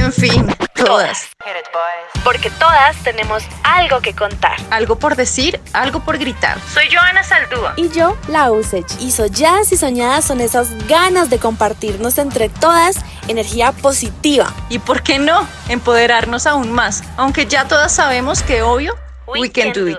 [0.00, 1.28] En fin, todas.
[2.24, 4.56] Porque todas tenemos algo que contar.
[4.70, 6.58] Algo por decir, algo por gritar.
[6.72, 7.74] Soy Joana Saldúa.
[7.76, 8.86] Y yo, la Usech.
[8.98, 12.96] Y solladas y soñadas son esas ganas de compartirnos entre todas
[13.28, 14.46] energía positiva.
[14.70, 17.04] Y por qué no, empoderarnos aún más.
[17.18, 19.98] Aunque ya todas sabemos que obvio, we, can, do it.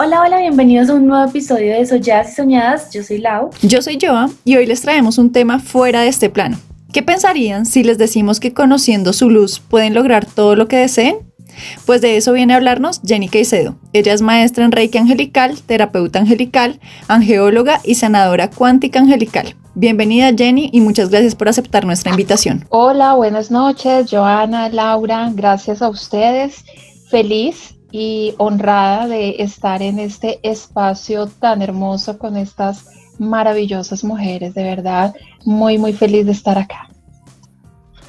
[0.00, 2.92] Hola, hola, bienvenidos a un nuevo episodio de Solladas y Soñadas.
[2.92, 3.50] Yo soy Lau.
[3.62, 6.56] Yo soy Joa y hoy les traemos un tema fuera de este plano.
[6.92, 11.16] ¿Qué pensarían si les decimos que conociendo su luz pueden lograr todo lo que deseen?
[11.84, 13.74] Pues de eso viene a hablarnos Jenny Caicedo.
[13.92, 19.56] Ella es maestra en Reiki Angelical, terapeuta angelical, angeóloga y sanadora cuántica angelical.
[19.74, 22.64] Bienvenida Jenny y muchas gracias por aceptar nuestra invitación.
[22.68, 26.64] Hola, buenas noches, Joana, Laura, gracias a ustedes.
[27.10, 32.86] Feliz y honrada de estar en este espacio tan hermoso con estas
[33.18, 36.88] maravillosas mujeres, de verdad, muy, muy feliz de estar acá.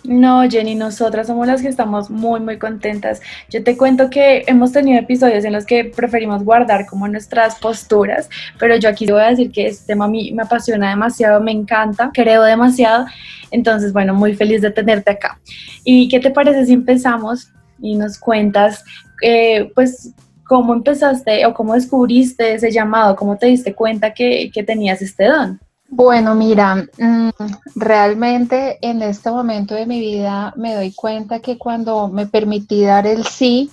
[0.04, 3.22] No, Jenny, nosotras somos las que estamos muy, muy contentas.
[3.50, 8.30] Yo te cuento que hemos tenido episodios en los que preferimos guardar como nuestras posturas,
[8.58, 11.52] pero yo aquí voy a decir que este tema a mí me apasiona demasiado, me
[11.52, 13.06] encanta, creo demasiado.
[13.52, 15.40] Entonces, bueno, muy feliz de tenerte acá.
[15.84, 17.50] ¿Y qué te parece si empezamos
[17.82, 18.84] y nos cuentas,
[19.22, 20.14] eh, pues,
[20.48, 25.26] cómo empezaste o cómo descubriste ese llamado, cómo te diste cuenta que, que tenías este
[25.26, 25.60] don?
[25.92, 27.30] Bueno, mira, mm,
[27.76, 33.08] realmente en este momento de mi vida me doy cuenta que cuando me permití dar
[33.08, 33.72] el sí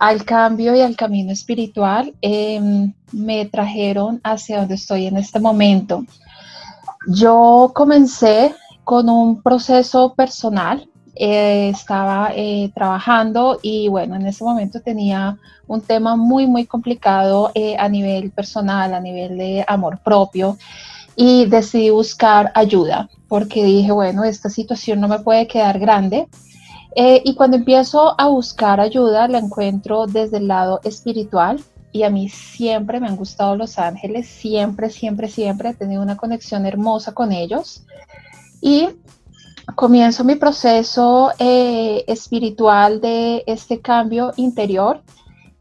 [0.00, 6.04] al cambio y al camino espiritual, em, me trajeron hacia donde estoy en este momento.
[7.06, 14.80] Yo comencé con un proceso personal, eh, estaba eh, trabajando y bueno, en ese momento
[14.80, 20.58] tenía un tema muy, muy complicado eh, a nivel personal, a nivel de amor propio
[21.14, 26.28] y decidí buscar ayuda porque dije, bueno, esta situación no me puede quedar grande.
[26.96, 31.60] Y cuando empiezo a buscar ayuda, la encuentro desde el lado espiritual
[31.90, 36.16] y a mí siempre me han gustado los ángeles, siempre, siempre, siempre he tenido una
[36.16, 37.84] conexión hermosa con ellos.
[38.60, 38.90] Y
[39.74, 45.02] comienzo mi proceso eh, espiritual de este cambio interior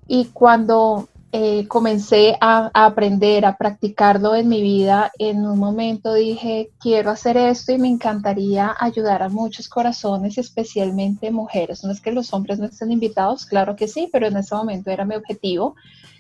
[0.08, 6.70] y cuando eh, comencé a, aprender, a practicarlo en mi vida, en un momento dije,
[6.80, 11.84] quiero hacer esto y me encantaría ayudar a muchos corazones, especialmente mujeres.
[11.84, 14.92] No es que los hombres no estén invitados, claro que sí, pero en ese momento
[14.92, 15.76] era mi objetivo,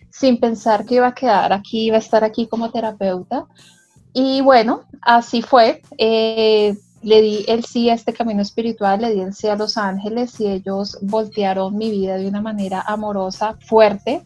[0.09, 3.45] sin pensar que iba a quedar aquí, iba a estar aquí como terapeuta.
[4.13, 5.83] Y bueno, así fue.
[5.97, 9.77] Eh, le di el sí a este camino espiritual, le di el sí a los
[9.77, 14.25] ángeles y ellos voltearon mi vida de una manera amorosa, fuerte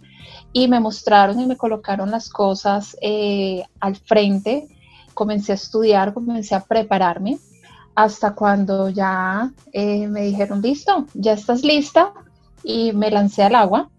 [0.54, 4.68] y me mostraron y me colocaron las cosas eh, al frente.
[5.14, 7.40] Comencé a estudiar, comencé a prepararme
[7.96, 12.14] hasta cuando ya eh, me dijeron, listo, ya estás lista
[12.64, 13.90] y me lancé al agua.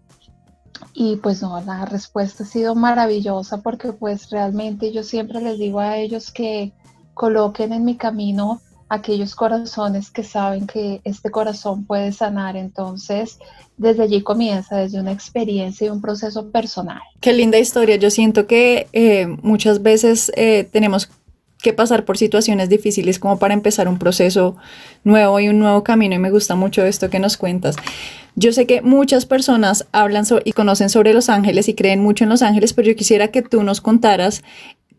[0.93, 5.81] Y pues no, la respuesta ha sido maravillosa porque pues realmente yo siempre les digo
[5.81, 6.73] a ellos que
[7.13, 12.57] coloquen en mi camino aquellos corazones que saben que este corazón puede sanar.
[12.57, 13.37] Entonces,
[13.77, 17.01] desde allí comienza, desde una experiencia y un proceso personal.
[17.21, 17.95] Qué linda historia.
[17.95, 21.09] Yo siento que eh, muchas veces eh, tenemos
[21.61, 24.55] que pasar por situaciones difíciles como para empezar un proceso
[25.03, 27.75] nuevo y un nuevo camino y me gusta mucho esto que nos cuentas.
[28.35, 32.29] Yo sé que muchas personas hablan y conocen sobre los ángeles y creen mucho en
[32.29, 34.41] los ángeles, pero yo quisiera que tú nos contaras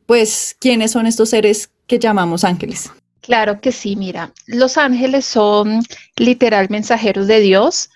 [0.05, 2.91] pues quiénes son estos seres que llamamos ángeles.
[3.31, 5.85] Claro que sí, mira, los ángeles son
[6.17, 7.91] literal mensajeros de Dios,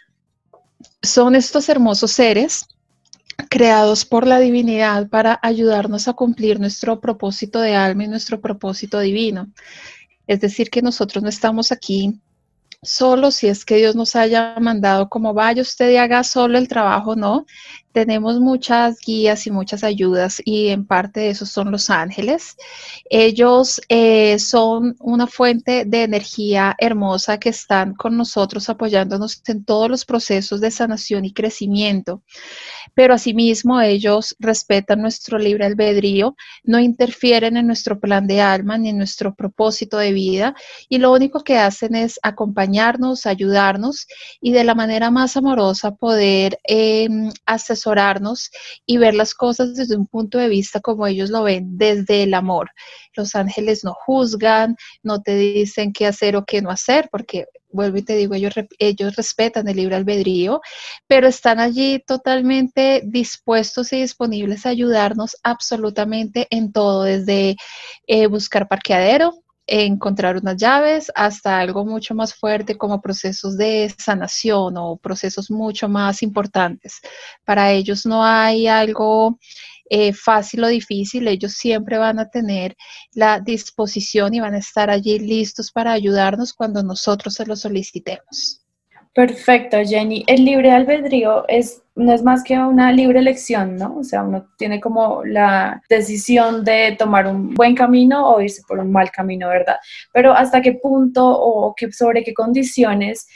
[1.02, 2.68] son estos hermosos seres
[3.50, 9.00] creados por la divinidad para ayudarnos a cumplir nuestro propósito de alma y nuestro propósito
[9.00, 9.50] divino.
[10.28, 12.20] Es decir, que nosotros no estamos aquí
[12.80, 16.68] solo si es que Dios nos haya mandado como vaya usted y haga solo el
[16.68, 17.44] trabajo, no
[17.94, 22.56] tenemos muchas guías y muchas ayudas y en parte de eso son los ángeles.
[23.08, 29.88] Ellos eh, son una fuente de energía hermosa que están con nosotros apoyándonos en todos
[29.88, 32.24] los procesos de sanación y crecimiento.
[32.94, 38.88] Pero asimismo ellos respetan nuestro libre albedrío, no interfieren en nuestro plan de alma ni
[38.88, 40.56] en nuestro propósito de vida
[40.88, 44.08] y lo único que hacen es acompañarnos, ayudarnos
[44.40, 47.08] y de la manera más amorosa poder eh,
[47.46, 48.50] asesorar asesorarnos
[48.86, 52.34] y ver las cosas desde un punto de vista como ellos lo ven, desde el
[52.34, 52.70] amor.
[53.14, 57.98] Los ángeles no juzgan, no te dicen qué hacer o qué no hacer, porque vuelvo
[57.98, 60.60] y te digo, ellos, ellos respetan el libre albedrío,
[61.08, 67.56] pero están allí totalmente dispuestos y disponibles a ayudarnos absolutamente en todo, desde
[68.06, 74.76] eh, buscar parqueadero, encontrar unas llaves hasta algo mucho más fuerte como procesos de sanación
[74.76, 77.00] o procesos mucho más importantes.
[77.44, 79.38] Para ellos no hay algo
[79.90, 82.76] eh, fácil o difícil, ellos siempre van a tener
[83.12, 88.63] la disposición y van a estar allí listos para ayudarnos cuando nosotros se lo solicitemos.
[89.14, 90.24] Perfecto, Jenny.
[90.26, 93.98] El libre albedrío es, no es más que una libre elección, ¿no?
[93.98, 98.80] O sea, uno tiene como la decisión de tomar un buen camino o irse por
[98.80, 99.76] un mal camino, ¿verdad?
[100.12, 103.28] Pero hasta qué punto o qué, sobre qué condiciones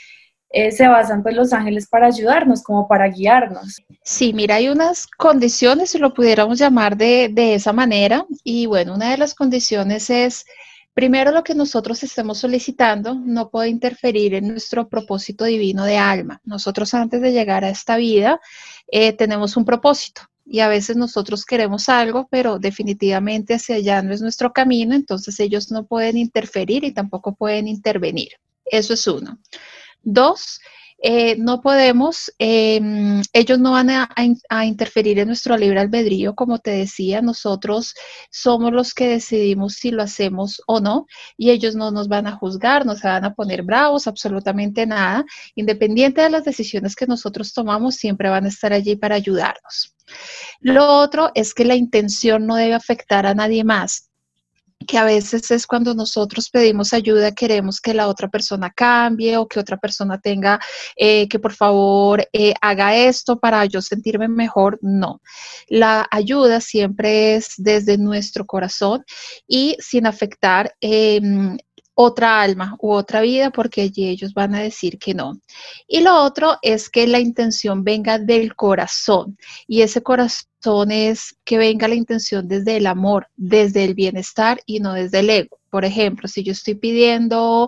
[0.51, 3.81] eh, se basan pues los ángeles para ayudarnos, como para guiarnos.
[4.03, 8.95] Sí, mira, hay unas condiciones, si lo pudiéramos llamar de, de esa manera, y bueno,
[8.95, 10.45] una de las condiciones es,
[10.99, 16.41] primero lo que nosotros estemos solicitando no puede interferir en nuestro propósito divino de alma.
[16.43, 18.41] Nosotros antes de llegar a esta vida
[18.91, 20.23] eh, tenemos un propósito.
[20.45, 25.39] Y a veces nosotros queremos algo, pero definitivamente hacia allá no es nuestro camino, entonces
[25.39, 28.33] ellos no pueden interferir y tampoco pueden intervenir.
[28.65, 29.39] Eso es uno.
[30.03, 30.59] Dos,
[31.01, 34.09] eh, no podemos, em, ellos no van a,
[34.65, 37.93] interferir en nuestro libre albedrío, como te decía, nosotros
[38.31, 41.05] somos los que decidimos si lo hacemos o no,
[41.37, 45.25] y ellos no nos van a juzgar, no se van a poner bravos, absolutamente nada,
[45.55, 49.95] independiente de las decisiones que nosotros tomamos, siempre van a estar allí para ayudarnos.
[50.59, 54.08] Lo otro es que la intención no debe afectar a nadie más
[54.87, 59.47] que a veces es cuando nosotros pedimos ayuda, queremos que la otra persona cambie o
[59.47, 60.59] que otra persona tenga
[60.95, 64.79] eh, que por favor eh, haga esto para yo sentirme mejor.
[64.81, 65.21] No,
[65.67, 69.03] la ayuda siempre es desde nuestro corazón
[69.47, 71.57] y sin afectar em,
[72.01, 75.37] otra alma u otra vida porque allí ellos van a decir que no.
[75.85, 79.37] Y lo otro es que la intención venga del corazón
[79.67, 84.79] y ese corazón es que venga la intención desde el amor, desde el bienestar y
[84.79, 85.59] no desde el ego.
[85.69, 87.67] Por ejemplo, si yo estoy pidiendo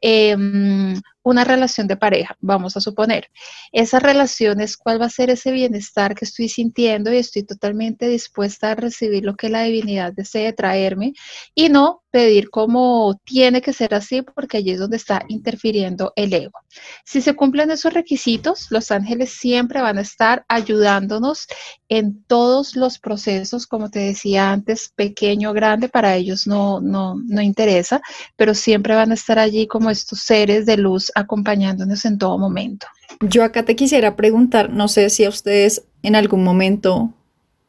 [0.00, 0.94] em,
[1.24, 3.30] una relación de pareja, vamos a suponer,
[3.72, 8.06] esa relación es cuál va a ser ese bienestar que estoy sintiendo y estoy totalmente
[8.06, 11.14] dispuesta a recibir lo que la divinidad desee traerme
[11.54, 16.32] y no pedir como tiene que ser así porque allí es donde está interfiriendo el
[16.34, 16.60] ego.
[17.04, 21.46] Si se cumplen esos requisitos, los ángeles siempre van a estar ayudándonos
[21.88, 27.16] en todos los procesos, como te decía antes, pequeño o grande, para ellos no, no,
[27.16, 28.00] no interesa,
[28.36, 32.86] pero siempre van a estar allí como estos seres de luz acompañándonos en todo momento.
[33.20, 37.14] Yo acá te quisiera preguntar, no sé si a ustedes en algún momento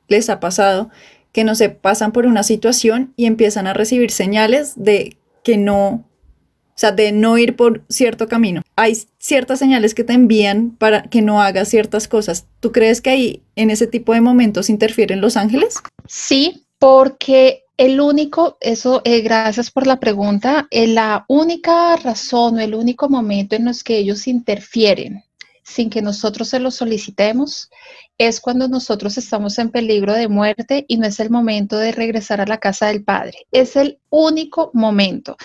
[0.09, 0.89] les ha pasado
[1.33, 5.87] que no se pasan por una situación y empiezan a recibir señales de que no,
[5.89, 8.61] o sea, de no ir por cierto camino.
[8.75, 12.45] Hay ciertas señales que te envían para que no hagas ciertas cosas.
[12.59, 15.75] ¿Tú crees que ahí en ese tipo de momentos interfieren los ángeles?
[16.07, 22.59] Sí, porque el único, eso, eh, gracias por la pregunta, eh, la única razón o
[22.59, 25.22] el único momento en los que ellos interfieren
[25.63, 27.69] sin que nosotros se lo solicitemos
[28.17, 32.41] es cuando nosotros estamos en peligro de muerte y no es el momento de regresar
[32.41, 33.47] a la casa del Padre.
[33.51, 35.37] Es el único momento.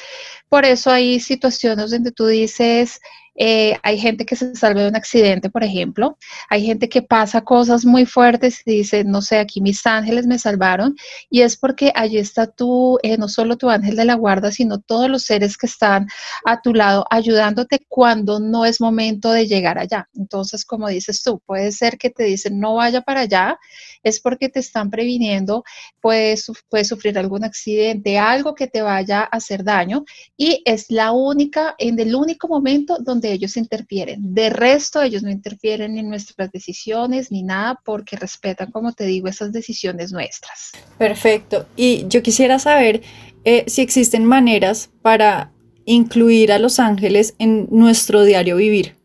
[0.48, 3.00] Por eso hay situaciones donde tú dices,
[3.40, 6.18] eh, hay gente que se salva de un accidente, por ejemplo.
[6.50, 10.40] Hay gente que pasa cosas muy fuertes y dice, no sé, aquí mis ángeles me
[10.40, 10.96] salvaron.
[11.30, 14.80] Y es porque allí está tú, eh, no solo tu ángel de la guarda, sino
[14.80, 16.08] todos los seres que están
[16.44, 20.08] a tu lado ayudándote cuando no es momento de llegar allá.
[20.16, 23.58] Entonces, como dices tú, puede ser que te dicen, no vaya para allá,
[24.02, 25.62] es porque te están previniendo,
[26.00, 30.04] puedes, puedes sufrir algún accidente, algo que te vaya a hacer daño.
[30.36, 34.34] Y es la única, en el único momento donde ellos interfieren.
[34.34, 39.28] De resto, ellos no interfieren en nuestras decisiones ni nada porque respetan, como te digo,
[39.28, 40.72] esas decisiones nuestras.
[40.98, 41.66] Perfecto.
[41.76, 43.02] Y yo quisiera saber
[43.44, 45.52] eh, si existen maneras para
[45.84, 48.96] incluir a los ángeles en nuestro diario vivir.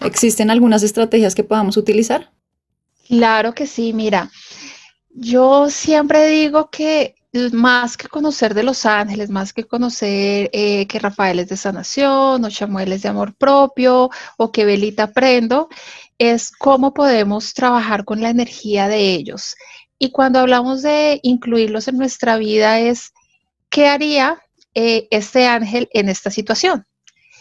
[0.00, 2.30] ¿Existen algunas estrategias que podamos utilizar?
[3.08, 4.30] Claro que sí, mira,
[5.10, 7.14] yo siempre digo que
[7.52, 12.44] más que conocer de los ángeles, más que conocer eh, que Rafael es de sanación
[12.44, 15.68] o Chamuel es de amor propio o que Belita prendo,
[16.18, 19.54] es cómo podemos trabajar con la energía de ellos.
[19.98, 23.12] Y cuando hablamos de incluirlos en nuestra vida es,
[23.68, 24.40] ¿qué haría
[24.74, 26.86] eh, este ángel en esta situación?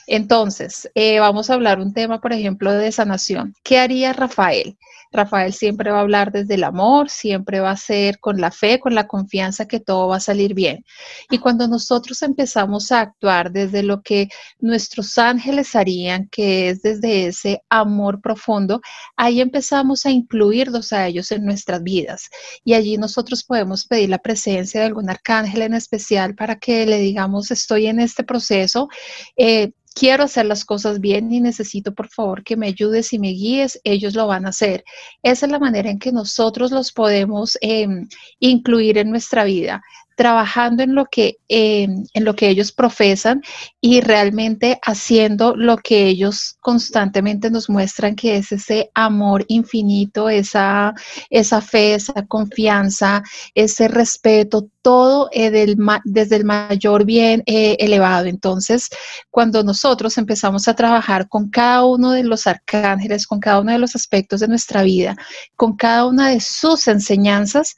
[0.05, 3.53] Entonces, eh, vamos a hablar un tema, por ejemplo, de sanación.
[3.63, 4.77] ¿Qué haría Rafael?
[5.11, 8.79] Rafael siempre va a hablar desde el amor, siempre va a ser con la fe,
[8.79, 10.85] con la confianza que todo va a salir bien.
[11.31, 17.27] Y cuando nosotros empezamos a actuar desde lo que nuestros ángeles harían, que es desde
[17.27, 18.81] ese amor profundo,
[19.15, 22.29] ahí empezamos a incluirlos a ellos en nuestras vidas.
[22.63, 26.99] Y allí nosotros podemos pedir la presencia de algún arcángel en especial para que le
[26.99, 28.89] digamos, estoy en este proceso.
[29.37, 33.29] Eh, quiero hacer las cosas bien y necesito por favor que me ayudes y me
[33.29, 34.83] guíes, ellos lo van a hacer.
[35.23, 38.07] Esa es la manera en que nosotros los podemos em,
[38.39, 39.81] incluir en nuestra vida
[40.19, 43.41] trabajando en lo que em, en lo que ellos profesan
[43.79, 50.93] y realmente haciendo lo que ellos constantemente nos muestran que es ese amor infinito, esa,
[51.29, 53.23] esa fe, esa confianza,
[53.55, 58.25] ese respeto, todo eh, desde el mayor bien eh, elevado.
[58.25, 58.89] Entonces,
[59.31, 63.79] cuando nosotros empezamos a trabajar con cada uno de los arcángeles, con cada uno de
[63.79, 65.15] los aspectos de nuestra vida,
[65.55, 67.77] con cada una de sus enseñanzas,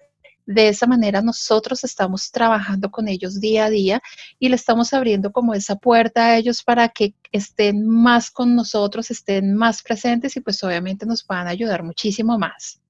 [0.54, 4.02] de esa manera nosotros estamos trabajando con ellos día a día
[4.40, 9.12] y le estamos abriendo como esa puerta a ellos para que estén más con nosotros,
[9.12, 12.82] estén más presentes y pues obviamente nos puedan ayudar muchísimo más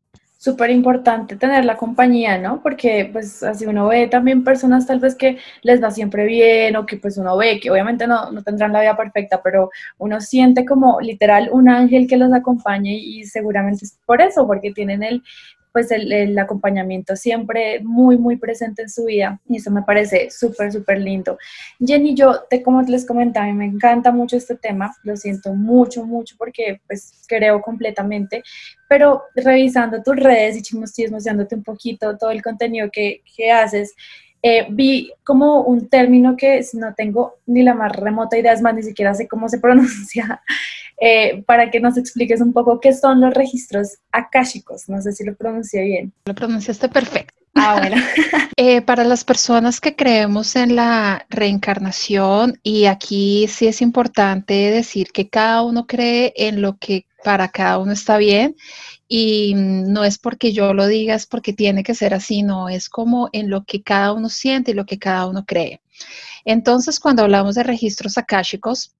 [0.41, 2.63] súper importante tener la compañía, ¿no?
[2.63, 6.83] Porque pues así uno ve también personas tal vez que les va siempre bien o
[6.87, 10.65] que pues uno ve que obviamente no, no tendrán la vida perfecta, pero uno siente
[10.65, 15.21] como literal un ángel que los acompañe y seguramente es por eso, porque tienen el,
[15.71, 20.71] pues el, acompañamiento siempre muy, muy presente en su vida y eso me parece súper,
[20.71, 21.37] súper lindo.
[21.79, 26.35] Jenny, yo, te, como les comentaba, me encanta mucho este tema, lo siento mucho, mucho
[26.37, 28.43] porque pues creo completamente,
[28.89, 33.93] pero revisando tus redes y chismoseándote un poquito todo el contenido que, que haces,
[34.43, 38.73] eh, vi como un término que no tengo ni la más remota idea, es más,
[38.73, 40.41] ni siquiera sé cómo se pronuncia,
[41.03, 44.87] eh, para que nos expliques un poco qué son los registros akáshicos.
[44.87, 46.13] No sé si lo pronuncié bien.
[46.25, 47.33] Lo pronunciaste perfecto.
[47.55, 47.95] Ah, bueno.
[48.57, 55.11] Eh, para las personas que creemos en la reencarnación, y aquí sí es importante decir
[55.11, 58.55] que cada uno cree en lo que para cada uno está bien
[59.07, 62.87] y no es porque yo lo diga, es porque tiene que ser así, no, es
[62.87, 65.81] como en lo que cada uno siente y lo que cada uno cree.
[66.45, 68.93] Entonces, cuando hablamos de registros akáshicos,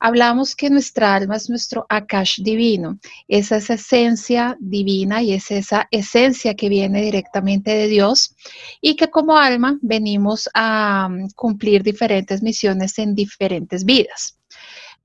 [0.00, 5.88] hablamos que nuestra alma es nuestro akash divino, es esa esencia divina y es esa
[5.90, 8.34] esencia que viene directamente de Dios
[8.80, 14.38] y que como alma venimos a mm, cumplir diferentes misiones en diferentes vidas.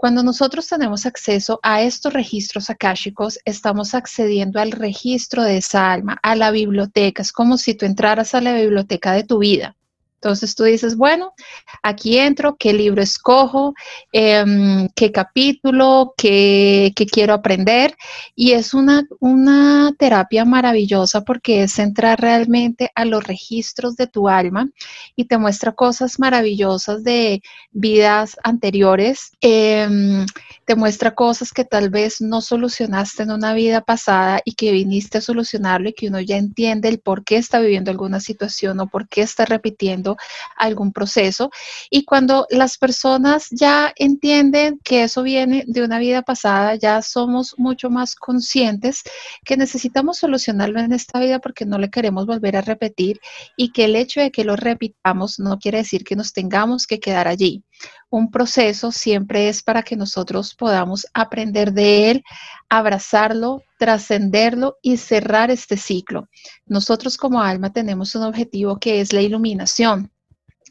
[0.01, 6.18] Cuando nosotros tenemos acceso a estos registros akáshicos, estamos accediendo al registro de esa alma,
[6.24, 7.22] a la biblioteca.
[7.22, 9.75] Es como si tú entraras a la biblioteca de tu vida.
[10.24, 11.34] Entonces tú dices, bueno,
[11.82, 13.74] aquí entro, qué libro escojo,
[14.12, 17.96] em, qué capítulo, qué, quiero aprender.
[18.36, 24.30] Y es una, una terapia maravillosa porque es entrar realmente a los registros de tu
[24.30, 24.70] alma
[25.16, 29.32] y te muestra cosas maravillosas de vidas anteriores.
[29.42, 30.28] Em,
[30.66, 35.18] te muestra cosas que tal vez no solucionaste en una vida pasada y que viniste
[35.18, 38.88] a solucionarlo y que uno ya entiende el por qué está viviendo alguna situación o
[38.88, 40.11] por qué está repitiendo
[40.58, 41.50] algún proceso.
[41.89, 47.56] Y cuando las personas ya entienden que eso viene de una vida pasada, ya somos
[47.58, 49.03] mucho más conscientes
[49.46, 53.20] que necesitamos solucionarlo en esta vida porque no le queremos volver a repetir
[53.56, 57.00] y que el hecho de que lo repitamos no quiere decir que nos tengamos que
[57.00, 57.63] quedar allí
[58.09, 62.23] un proceso siempre es para que nosotros podamos aprender de él,
[62.69, 66.27] abrazarlo, trascenderlo y cerrar este ciclo.
[66.65, 70.11] Nosotros como alma tenemos un objetivo que es la iluminación.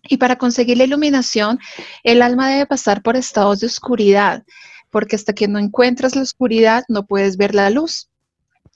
[0.02, 1.58] Y para conseguir la iluminación,
[2.04, 4.44] el alma debe pasar por estados de oscuridad,
[4.90, 8.10] porque hasta que no encuentras la oscuridad no puedes ver la luz.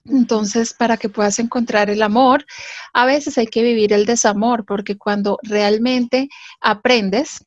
[0.06, 2.44] Entonces, para que puedas encontrar el amor,
[2.92, 6.28] a veces hay que vivir el desamor, porque cuando realmente
[6.60, 7.44] aprendes,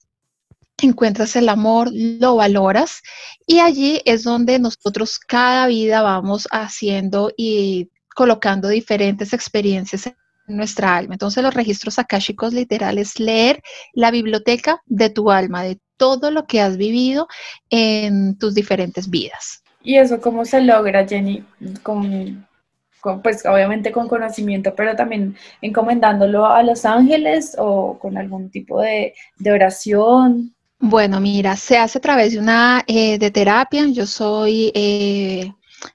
[0.85, 3.01] encuentras el amor, lo valoras
[3.45, 10.15] y allí es donde nosotros cada vida vamos haciendo y colocando diferentes experiencias en
[10.47, 11.15] nuestra alma.
[11.15, 13.61] Entonces los registros akáshicos literales leer
[13.93, 17.27] la biblioteca de tu alma, de todo lo que has vivido
[17.69, 19.63] en tus diferentes vidas.
[19.81, 21.43] ¿Y eso cómo se logra, Jenny?
[21.81, 22.45] Con,
[23.23, 29.13] pues obviamente con conocimiento, pero también encomendándolo a los ángeles o con algún tipo de
[29.45, 30.53] oración.
[30.79, 33.87] Bueno, mira, se hace a través de una eh, de terapia.
[33.87, 35.51] Yo soy eh,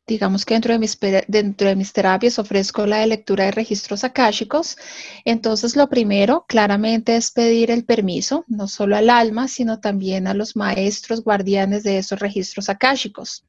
[0.07, 0.99] digamos que dentro de, mis,
[1.29, 4.77] dentro de mis terapias ofrezco la de lectura de registros akáshicos.
[5.25, 10.35] Entonces, lo primero, claramente, es pedir el permiso, no solo al alma, sino también a
[10.35, 13.45] los maestros guardianes de esos registros akáshicos.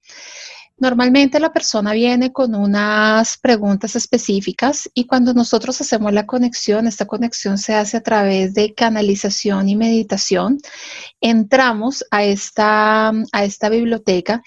[0.77, 7.05] Normalmente la persona viene con unas preguntas específicas y cuando nosotros hacemos la conexión, esta
[7.05, 10.57] conexión se hace a través de canalización y meditación,
[11.21, 14.41] entramos a esta, a esta biblioteca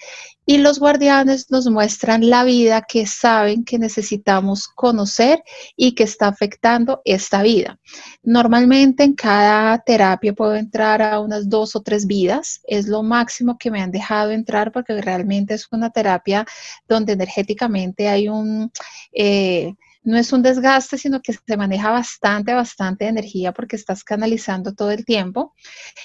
[0.49, 5.43] y los guardianes nos muestran la vida que saben que necesitamos conocer
[5.75, 7.77] y que está afectando esta vida.
[8.23, 12.61] Normalmente en cada terapia puedo entrar a unas dos o tres vidas.
[12.65, 16.45] Es lo máximo que me han dejado entrar porque realmente es una terapia
[16.87, 18.71] donde energéticamente hay un...
[19.11, 19.73] Eh,
[20.07, 24.89] no es un desgaste, sino que se maneja bastante, bastante energía porque estás canalizando todo
[24.91, 25.53] el tiempo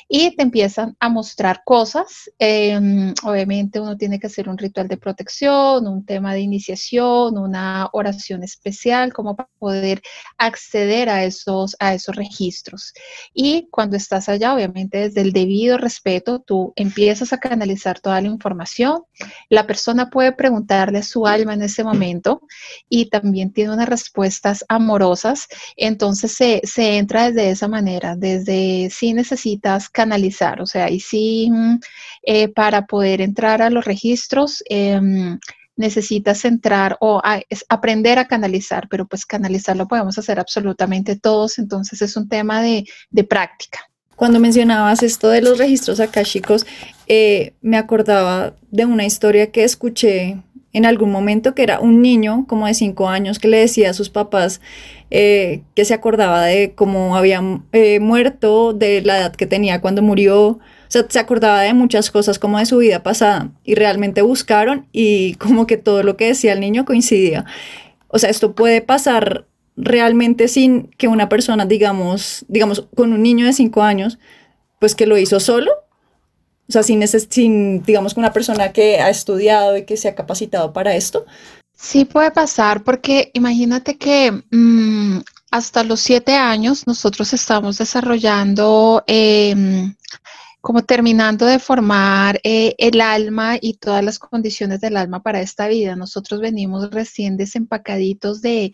[0.08, 2.28] y te empiezan a mostrar cosas.
[2.36, 7.90] Em, obviamente uno tiene que hacer un ritual de protección, un tema de iniciación, una
[7.92, 10.02] oración especial como para poder
[10.36, 12.92] acceder a esos, a esos registros.
[13.32, 18.26] Y cuando estás allá, obviamente desde el debido respeto, tú empiezas a canalizar toda la
[18.26, 19.04] información.
[19.48, 22.42] La persona puede preguntarle a su alma en ese momento
[22.88, 29.12] y también tiene una respuestas amorosas, entonces se, se, entra desde esa manera, desde si
[29.12, 31.78] necesitas canalizar, o sea, y si mm,
[32.22, 35.38] eh, para poder entrar a los registros em,
[35.76, 37.20] necesitas entrar o
[37.68, 42.62] aprender a canalizar, pero pues canalizar lo podemos hacer absolutamente todos, entonces es un tema
[42.62, 43.80] de, de práctica.
[44.16, 46.64] Cuando mencionabas esto de los registros akashicos,
[47.08, 50.38] eh, me acordaba de una historia que escuché
[50.72, 53.94] en algún momento que era un niño como de cinco años que le decía a
[53.94, 54.60] sus papás
[55.10, 60.00] eh, que se acordaba de cómo había eh, muerto, de la edad que tenía cuando
[60.00, 64.22] murió, o sea, se acordaba de muchas cosas como de su vida pasada y realmente
[64.22, 67.44] buscaron y como que todo lo que decía el niño coincidía.
[68.08, 73.46] O sea, esto puede pasar realmente sin que una persona, digamos, digamos, con un niño
[73.46, 74.18] de cinco años,
[74.78, 75.72] pues que lo hizo solo
[76.76, 80.72] o sea, sin, digamos, con una persona que ha estudiado y que se ha capacitado
[80.72, 81.26] para esto.
[81.76, 89.94] Sí puede pasar porque imagínate que mm, hasta los siete años nosotros estamos desarrollando, em,
[90.60, 95.66] como terminando de formar eh, el alma y todas las condiciones del alma para esta
[95.66, 95.96] vida.
[95.96, 98.72] Nosotros venimos recién desempacaditos de,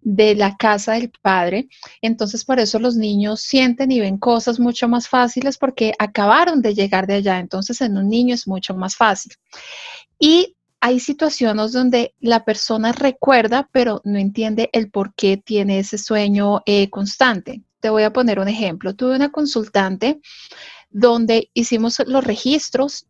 [0.00, 1.68] de la casa del padre.
[2.00, 6.74] Entonces, por eso los niños sienten y ven cosas mucho más fáciles porque acabaron de
[6.74, 7.38] llegar de allá.
[7.38, 9.32] Entonces, en un niño es mucho más fácil.
[10.18, 15.98] Y hay situaciones donde la persona recuerda, pero no entiende el por qué tiene ese
[15.98, 17.62] sueño eh, constante.
[17.80, 18.94] Te voy a poner un ejemplo.
[18.94, 20.20] Tuve una consultante
[20.90, 23.06] donde hicimos los registros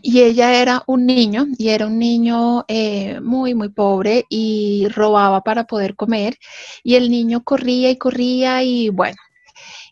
[0.00, 5.42] y ella era un niño, y era un niño eh, muy, muy pobre y robaba
[5.42, 6.38] para poder comer.
[6.82, 9.16] Y el niño corría y corría y bueno.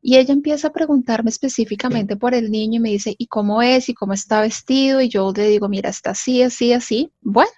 [0.02, 3.88] Y ella empieza a preguntarme específicamente por el niño y me dice, ¿y cómo es?
[3.88, 5.00] ¿Y cómo está vestido?
[5.00, 7.12] Y yo le digo, mira, está así, así, así.
[7.20, 7.50] Bueno,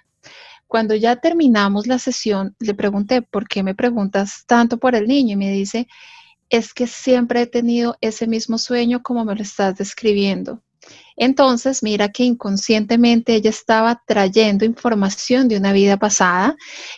[0.67, 5.33] cuando ya terminamos la sesión, le pregunté, ¿por qué me preguntas tanto por el niño?
[5.33, 5.87] Y me dice,
[6.49, 10.61] es que siempre he tenido ese mismo sueño como me lo estás describiendo.
[11.15, 16.55] Entonces, mira que inconscientemente ella estaba trayendo información de una vida pasada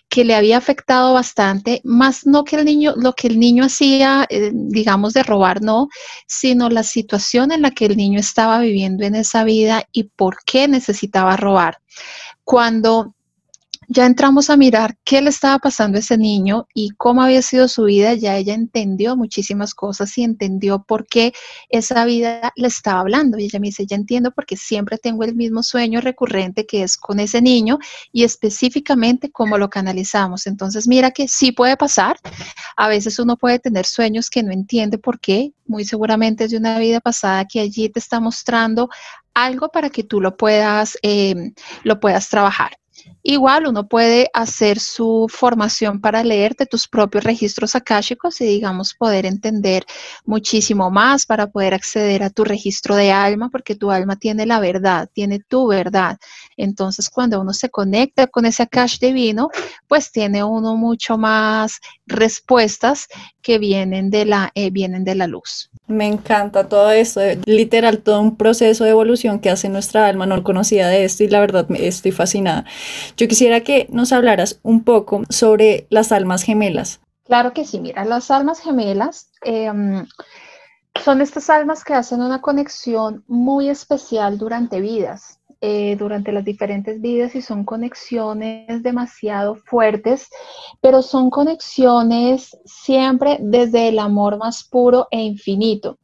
[0.10, 4.26] que le había afectado bastante, más no que el niño, lo que el niño hacía,
[4.30, 5.90] eh, digamos, de robar, no,
[6.28, 10.38] sino la situación en la que el niño estaba viviendo en esa vida y por
[10.46, 11.80] qué necesitaba robar.
[12.44, 13.16] Cuando
[13.88, 17.68] ya entramos a mirar qué le estaba pasando a ese niño y cómo había sido
[17.68, 21.34] su vida, ya ella entendió muchísimas cosas y entendió por qué
[21.70, 23.38] esa vida le estaba hablando.
[23.38, 26.98] Y ella me dice, ya entiendo porque siempre tengo el mismo sueño recurrente que es
[26.98, 27.80] con ese niño
[28.12, 30.48] y específicamente cómo lo canalizamos.
[30.48, 32.18] Entonces, mira que sí puede pasar.
[32.78, 35.54] A veces uno puede tener sueños que no entiende por qué.
[35.68, 38.90] Muy seguramente es de una vida pasada que allí te está mostrando
[39.34, 41.52] algo para que tú lo puedas, eh,
[41.84, 42.78] lo puedas trabajar.
[43.24, 49.26] Igual uno puede hacer su formación para leerte tus propios registros akáshicos y digamos poder
[49.26, 49.84] entender
[50.26, 54.60] muchísimo más para poder acceder a tu registro de alma porque tu alma tiene la
[54.60, 56.18] verdad, tiene tu verdad.
[56.56, 59.50] Entonces cuando uno se conecta con ese akash divino,
[59.88, 63.08] pues tiene uno mucho más respuestas
[63.42, 65.70] que vienen de la, eh, vienen de la luz.
[65.88, 70.44] Me encanta todo esto, literal, todo un proceso de evolución que hace nuestra alma, no
[70.44, 72.66] conocía de esto y la verdad estoy fascinada.
[73.18, 77.00] Yo quisiera que nos hablaras un poco sobre las almas gemelas.
[77.26, 80.06] Claro que sí, mira, las almas gemelas em,
[81.04, 85.40] son estas almas que hacen una conexión muy especial durante vidas.
[85.62, 90.28] Eh, durante las diferentes vidas y son conexiones demasiado fuertes,
[90.82, 95.98] pero son conexiones siempre desde el amor más puro e infinito.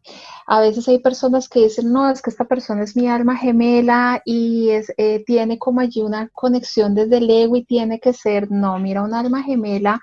[0.47, 4.21] A veces hay personas que dicen, no, es que esta persona es mi alma gemela
[4.25, 8.51] y es, eh, tiene como allí una conexión desde el ego y tiene que ser,
[8.51, 10.01] no, mira, un alma gemela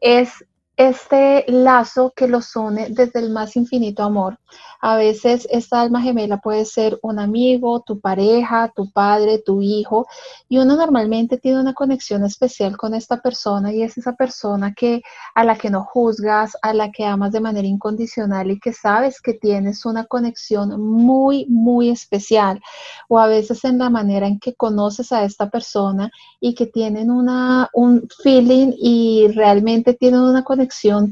[0.00, 0.44] es
[0.76, 4.38] este lazo que los une desde el más infinito amor.
[4.80, 10.06] A veces esta alma gemela puede ser un amigo, tu pareja, tu padre, tu hijo,
[10.48, 15.02] y uno normalmente tiene una conexión especial con esta persona y es esa persona que
[15.34, 19.20] a la que no juzgas, a la que amas de manera incondicional y que sabes
[19.20, 22.60] que tienes una conexión muy, muy especial.
[23.08, 26.10] O a veces en la manera en que conoces a esta persona
[26.40, 30.63] y que tienen una, un feeling y realmente tienen una conexión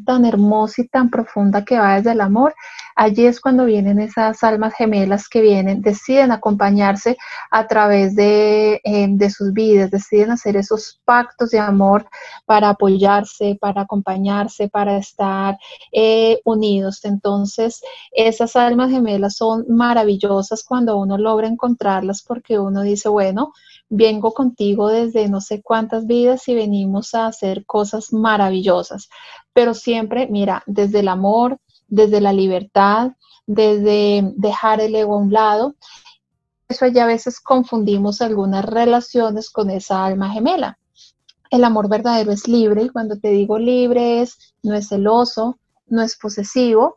[0.05, 2.55] tan hermosa y tan profunda que va desde el amor,
[2.97, 7.17] allí es cuando vienen esas almas gemelas que vienen, deciden acompañarse
[7.51, 12.07] a través de, eh, de sus vidas, deciden hacer esos pactos de amor
[12.47, 15.59] para apoyarse, para acompañarse, para estar
[15.93, 17.05] eh, unidos.
[17.05, 17.81] Entonces,
[18.13, 23.53] esas almas gemelas son maravillosas cuando uno logra encontrarlas porque uno dice, bueno,
[23.95, 29.11] vengo contigo desde no sé cuántas vidas y venimos a hacer cosas maravillosas,
[29.53, 33.13] pero siempre, mira, desde el amor, desde la libertad,
[33.47, 35.75] desde dejar el ego a un lado.
[36.71, 40.79] Eso ya a veces confundimos algunas relaciones con esa alma gemela.
[41.51, 46.01] El amor verdadero es libre y cuando te digo libre es, no es celoso, no
[46.01, 46.97] es posesivo,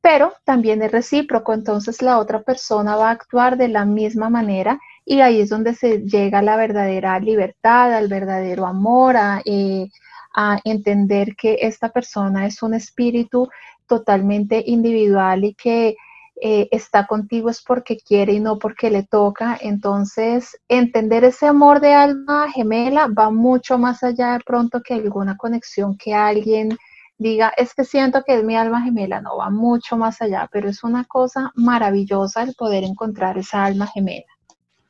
[0.00, 4.78] pero también es recíproco, entonces la otra persona va a actuar de la misma manera
[5.06, 9.88] y ahí es donde se llega a la verdadera libertad, al verdadero amor, a, eh,
[10.34, 13.48] a entender que esta persona es un espíritu
[13.86, 15.96] totalmente individual y que
[16.42, 19.56] eh, está contigo es porque quiere y no porque le toca.
[19.60, 25.36] Entonces, entender ese amor de alma gemela va mucho más allá de pronto que alguna
[25.36, 26.76] conexión que alguien
[27.18, 30.68] diga, es que siento que es mi alma gemela, no va mucho más allá, pero
[30.68, 34.35] es una cosa maravillosa el poder encontrar esa alma gemela.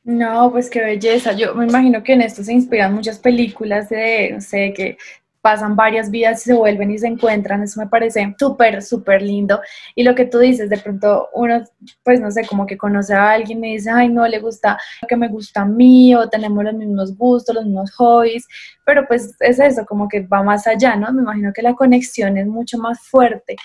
[0.07, 1.33] No, pues qué belleza.
[1.33, 4.97] Yo me imagino que en esto se inspiran muchas películas de, no sé, que
[5.41, 9.59] pasan varias vidas y se vuelven y se encuentran, eso me parece súper, súper lindo.
[9.95, 11.61] Y lo que tú dices, de pronto uno,
[12.03, 15.07] pues no sé, como que conoce a alguien y dice, ay, no le gusta lo
[15.09, 18.47] que me gusta a mí, o tenemos los mismos gustos, los mismos hobbies,
[18.85, 21.11] pero pues es eso, como que va más allá, ¿no?
[21.11, 23.57] Me imagino que la conexión es mucho más fuerte.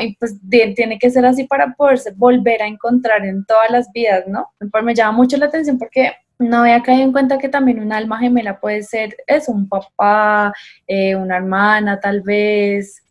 [0.00, 4.26] Y pues tiene que ser así para poderse volver a encontrar en todas las vidas,
[4.26, 4.50] ¿no?
[4.82, 8.18] Me llama mucho la atención porque no había caído en cuenta que también un alma
[8.18, 10.52] gemela puede ser eso, un papá,
[10.86, 13.02] eh, una hermana tal vez,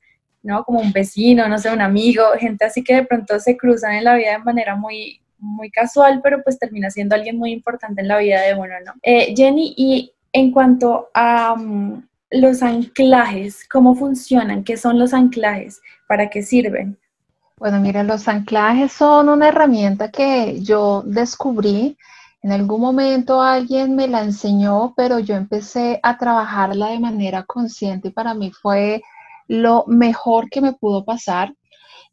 [0.43, 0.63] ¿no?
[0.63, 4.05] Como un vecino, no sé, un amigo, gente así que de pronto se cruzan en
[4.05, 8.07] la vida de manera muy, muy casual, pero pues termina siendo alguien muy importante en
[8.07, 8.93] la vida de uno, ¿no?
[9.03, 14.63] Eh, Jenny, y en cuanto a mm, los anclajes, ¿cómo funcionan?
[14.63, 15.81] ¿Qué son los anclajes?
[16.07, 16.97] ¿Para qué sirven?
[17.57, 21.97] Bueno, mira, los anclajes son una herramienta que yo descubrí
[22.43, 28.07] en algún momento alguien me la enseñó, pero yo empecé a trabajarla de manera consciente
[28.09, 29.03] y para mí fue
[29.47, 31.53] lo mejor que me pudo pasar.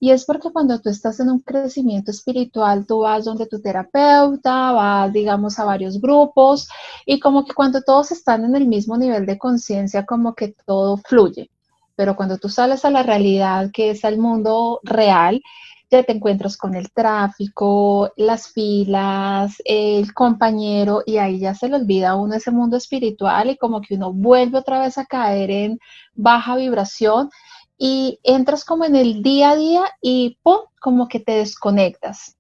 [0.01, 4.73] Y es porque cuando tú estás en un crecimiento espiritual, tú vas donde tu terapeuta,
[4.73, 6.69] vas, digamos, a varios grupos
[7.07, 10.97] y como que cuando todos están en el mismo nivel de conciencia, como que todo
[10.97, 11.51] fluye.
[11.97, 15.43] Pero cuando tú sales a la realidad, que es el mundo real,
[15.91, 21.77] ya te encuentras con el tráfico, las filas, el compañero y ahí ya se le
[21.77, 25.51] olvida a uno ese mundo espiritual y como que uno vuelve otra vez a caer
[25.51, 25.79] en
[26.15, 27.31] baja vibración
[27.79, 30.59] y entras como en el día a día y ¡pum!
[30.81, 32.37] como que te desconectas.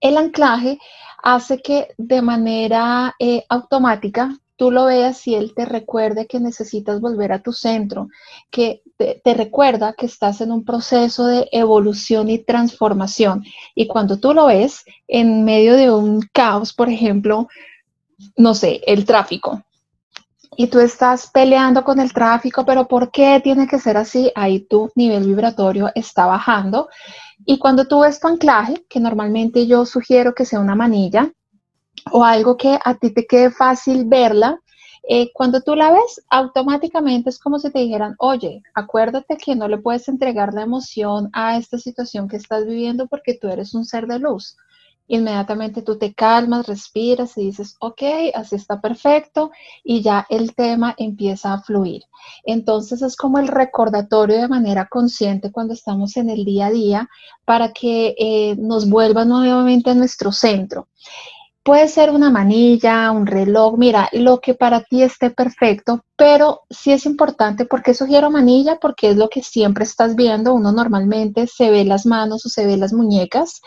[0.00, 0.78] El anclaje
[1.22, 7.00] hace que de manera eh, automática tú lo veas y él te recuerde que necesitas
[7.00, 8.08] volver a tu centro,
[8.50, 13.44] que te, recuerda que estás en un proceso de evolución y transformación.
[13.74, 17.48] Y cuando tú lo ves en medio de un caos, por ejemplo,
[18.36, 19.62] no sé, el tráfico,
[20.56, 24.30] y tú estás peleando con el tráfico, pero ¿por qué tiene que ser así?
[24.36, 26.88] Ahí tu nivel vibratorio está bajando.
[27.44, 31.32] Y cuando tú ves tu anclaje, que normalmente yo sugiero que sea una manilla,
[32.12, 34.60] o algo que a ti te quede fácil verla,
[35.06, 39.68] eh, cuando tú la ves, automáticamente es como si te dijeran, oye, acuérdate que no
[39.68, 43.84] le puedes entregar la emoción a esta situación que estás viviendo porque tú eres un
[43.84, 44.56] ser de luz.
[45.06, 48.02] Inmediatamente tú te calmas, respiras y dices, ok,
[48.34, 49.50] así está perfecto
[49.82, 52.04] y ya el tema empieza a fluir.
[52.44, 57.08] Entonces es como el recordatorio de manera consciente cuando estamos en el día a día
[57.44, 60.88] para que eh, nos vuelva nuevamente a nuestro centro.
[61.64, 66.92] Puede ser una manilla, un reloj, mira, lo que para ti esté perfecto, pero sí
[66.92, 70.52] es importante porque sugiero manilla porque es lo que siempre estás viendo.
[70.52, 73.62] Uno normalmente se ve las manos o se ve las muñecas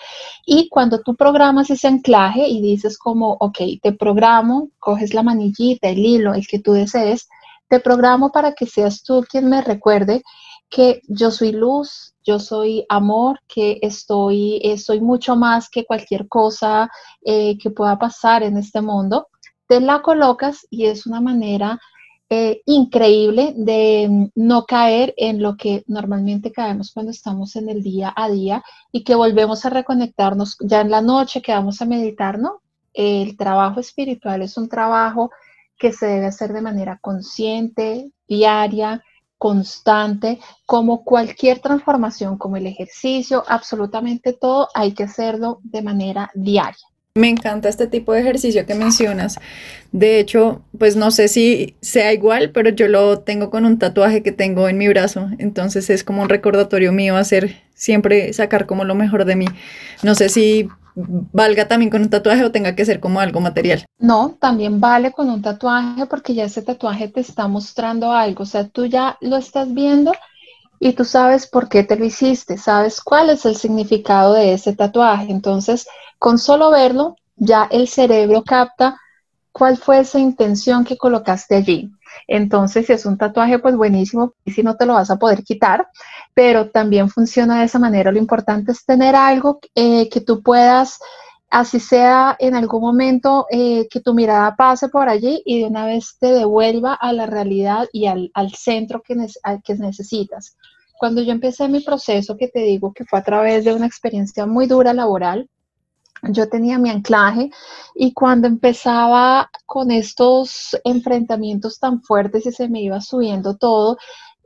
[0.45, 5.89] y cuando tú programas ese anclaje y dices como, ok, te programo, coges la manillita,
[5.89, 7.27] el hilo, el que tú desees,
[7.67, 10.21] te programo para que seas tú quien me recuerde
[10.69, 16.27] que yo soy luz, yo soy amor, que estoy, eh, soy mucho más que cualquier
[16.27, 16.89] cosa
[17.23, 19.27] eh, que pueda pasar en este mundo.
[19.67, 21.79] Te la colocas y es una manera
[22.29, 27.81] eh, increíble de mm, no caer en lo que normalmente caemos cuando estamos en el
[27.81, 31.85] día a día y que volvemos a reconectarnos ya en la noche que vamos a
[31.85, 32.61] meditar, ¿no?
[32.93, 35.31] El trabajo espiritual es un trabajo
[35.77, 39.03] que se debe hacer de manera consciente, diaria,
[39.37, 46.77] constante, como cualquier transformación, como el ejercicio, absolutamente todo, hay que hacerlo de manera diaria.
[47.17, 49.39] Me encanta este tipo de ejercicio que mencionas.
[49.91, 54.21] De hecho, pues no sé si sea igual, pero yo lo tengo con un tatuaje
[54.21, 55.27] que tengo en mi brazo.
[55.39, 59.47] Entonces es como un recordatorio mío hacer siempre sacar como lo mejor de mí.
[60.03, 60.69] No sé si
[61.31, 63.85] valga también con un tatuaje o tenga que ser como algo material.
[63.99, 68.45] No, también vale con un tatuaje porque ya ese tatuaje te está mostrando algo, o
[68.45, 70.11] sea, tú ya lo estás viendo
[70.79, 74.75] y tú sabes por qué te lo hiciste, sabes cuál es el significado de ese
[74.75, 75.31] tatuaje.
[75.31, 75.87] Entonces,
[76.19, 78.99] con solo verlo, ya el cerebro capta
[79.51, 81.91] cuál fue esa intención que colocaste allí.
[82.27, 85.43] Entonces, si es un tatuaje, pues buenísimo, y si no te lo vas a poder
[85.43, 85.87] quitar,
[86.33, 88.11] pero también funciona de esa manera.
[88.11, 90.99] Lo importante es tener algo eh, que tú puedas,
[91.49, 95.85] así sea en algún momento, eh, que tu mirada pase por allí y de una
[95.85, 99.15] vez te devuelva a la realidad y al, centro que,
[99.63, 100.55] que necesitas.
[100.99, 104.45] Cuando yo empecé mi proceso, que te digo que fue a través de una experiencia
[104.45, 105.47] muy dura laboral,
[106.23, 107.51] yo tenía mi anclaje
[107.95, 113.97] y cuando empezaba con estos enfrentamientos tan fuertes y se me iba subiendo todo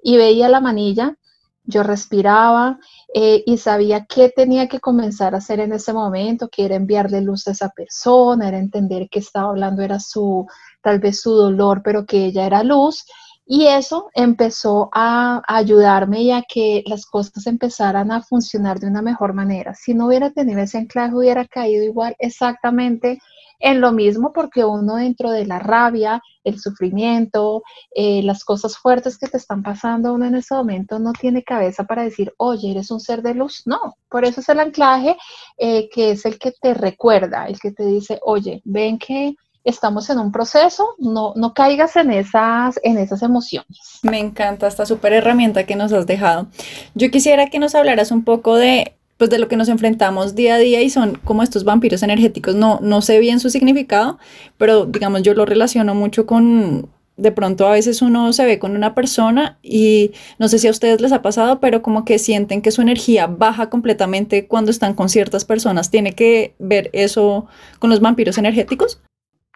[0.03, 1.15] y veía la manilla,
[1.63, 2.79] yo respiraba
[3.13, 7.21] eh, y sabía qué tenía que comenzar a hacer en ese momento, que era enviarle
[7.21, 10.47] luz a esa persona, era entender que estaba hablando, era su,
[10.81, 13.05] tal vez su dolor, pero que ella era luz.
[13.53, 19.01] Y eso empezó a ayudarme y a que las cosas empezaran a funcionar de una
[19.01, 19.75] mejor manera.
[19.75, 23.19] Si no hubiera tenido ese anclaje, hubiera caído igual exactamente
[23.59, 27.61] en lo mismo porque uno dentro de la rabia, el sufrimiento,
[27.93, 31.83] eh, las cosas fuertes que te están pasando, uno en ese momento no tiene cabeza
[31.83, 33.63] para decir, oye, eres un ser de luz.
[33.65, 35.17] No, por eso es el anclaje
[35.57, 40.09] eh, que es el que te recuerda, el que te dice, oye, ven que estamos
[40.09, 43.99] en un proceso, no, no caigas en esas, en esas emociones.
[44.03, 46.47] Me encanta esta súper herramienta que nos has dejado.
[46.95, 50.55] Yo quisiera que nos hablaras un poco de pues de lo que nos enfrentamos día
[50.55, 52.55] a día y son como estos vampiros energéticos.
[52.55, 54.17] No, no sé bien su significado,
[54.57, 58.75] pero digamos yo lo relaciono mucho con, de pronto a veces uno se ve con
[58.75, 62.63] una persona y no sé si a ustedes les ha pasado, pero como que sienten
[62.63, 65.91] que su energía baja completamente cuando están con ciertas personas.
[65.91, 67.45] ¿Tiene que ver eso
[67.77, 68.99] con los vampiros energéticos?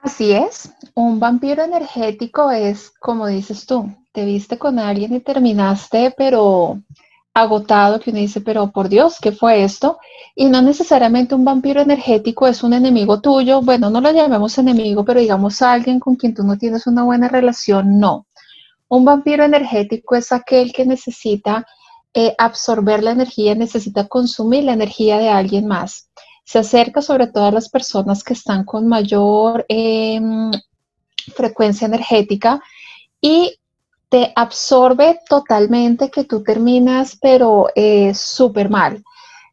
[0.06, 6.14] Así es, un vampiro energético es, como dices tú, te viste con alguien y terminaste,
[6.16, 6.80] pero
[7.34, 9.98] agotado, que uno dice, pero por Dios, ¿qué fue esto?
[10.36, 15.04] Y no necesariamente un vampiro energético es un enemigo tuyo, bueno, no lo llamemos enemigo,
[15.04, 18.28] pero digamos alguien con quien tú no tienes una buena relación, no.
[18.88, 21.66] Un vampiro energético es aquel que necesita
[22.14, 26.10] eh, absorber la energía, necesita consumir la energía de alguien más
[26.46, 30.52] se acerca sobre todo a las personas que están con mayor em,
[31.36, 32.62] frecuencia energética
[33.20, 33.60] y
[34.10, 39.04] te absorbe totalmente que tú terminas pero eh, súper mal.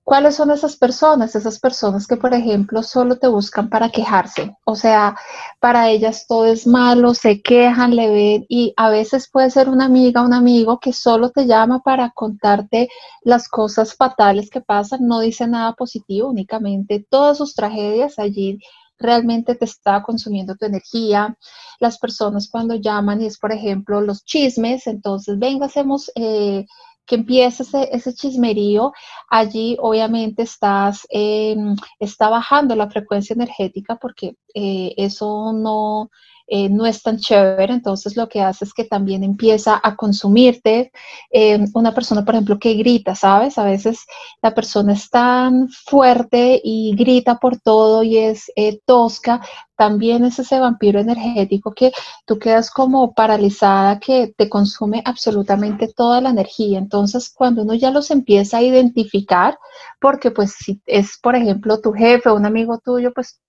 [0.04, 1.36] ¿Cuáles son esas personas?
[1.36, 4.56] Esas personas que, por ejemplo, solo te buscan para quejarse.
[4.64, 5.16] O sea,
[5.60, 9.84] para ellas todo es malo, se quejan, le ven y a veces puede ser una
[9.84, 12.88] amiga, un amigo que solo te llama para contarte
[13.22, 18.58] las cosas fatales que pasan, no dice nada positivo, únicamente todas sus tragedias allí
[18.98, 21.36] realmente te está consumiendo tu energía.
[21.78, 26.10] Las personas cuando llaman y es, por ejemplo, los chismes, entonces, venga, hacemos...
[26.16, 26.66] Eh,
[27.06, 28.92] que empieza ese, chismerío,
[29.28, 36.10] allí obviamente estás, em, está bajando la frecuencia energética porque eh, eso no,
[36.54, 40.92] eh, no es tan chévere, entonces lo que hace es que también empieza a consumirte.
[41.30, 43.56] Em, una persona, por ejemplo, que grita, ¿sabes?
[43.56, 44.04] A veces
[44.42, 49.40] la persona es tan fuerte y grita por todo y es eh, tosca,
[49.76, 51.90] también es ese vampiro energético que
[52.26, 56.78] tú quedas como paralizada, que te consume absolutamente toda la energía.
[56.78, 59.58] Entonces, cuando uno ya los empieza a identificar,
[60.00, 63.40] porque pues si es, por ejemplo, tu jefe un amigo tuyo, pues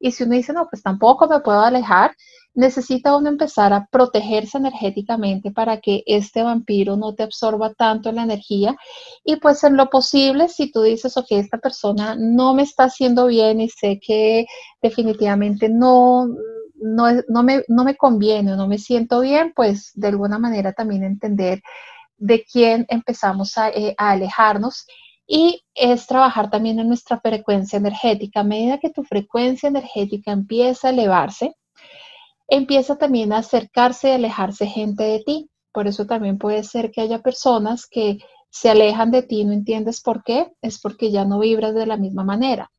[0.00, 2.16] Y si uno dice, no, pues tampoco me puedo alejar,
[2.54, 8.22] necesita uno empezar a protegerse energéticamente para que este vampiro no te absorba tanto la
[8.24, 8.76] energía.
[9.24, 13.26] Y pues en lo posible, si tú dices, ok, esta persona no me está haciendo
[13.26, 14.46] bien y sé que
[14.82, 16.28] definitivamente no,
[16.80, 21.62] no, me, no me conviene no me siento bien, pues de alguna manera también entender
[22.16, 24.86] de quién empezamos a, eh, a alejarnos
[25.26, 28.40] y es trabajar también en nuestra frecuencia energética.
[28.40, 31.54] A medida que tu frecuencia energética empieza a elevarse,
[32.50, 35.50] empieza también a acercarse y alejarse gente de ti.
[35.72, 38.18] Por eso también puede ser que haya personas que
[38.50, 41.96] se alejan de ti, no entiendes por qué, es porque ya no vibras de la
[41.96, 42.70] misma manera.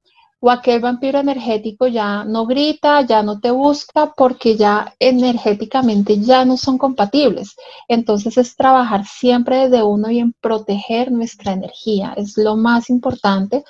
[0.42, 6.46] O aquel vampiro energético ya no grita, ya no te busca porque ya energéticamente ya
[6.46, 7.56] no son compatibles.
[7.88, 12.14] Entonces es trabajar siempre desde uno y en proteger nuestra energía.
[12.18, 13.64] Es lo más importante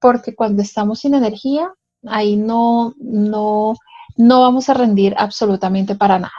[0.00, 1.72] porque cuando estamos sin energía,
[2.06, 3.76] ahí no, no,
[4.16, 6.32] no vamos a rendir absolutamente para nada.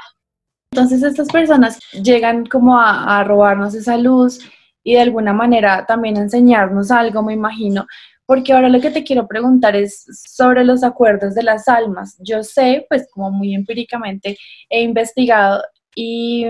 [0.71, 4.39] Entonces estas personas llegan como a, robarnos esa luz
[4.83, 7.85] y de alguna manera también enseñarnos algo, me imagino,
[8.25, 12.17] porque ahora lo que te quiero preguntar es sobre los acuerdos de las almas.
[12.19, 14.37] Yo sé, pues como muy empíricamente
[14.69, 15.63] he investigado
[15.95, 16.45] y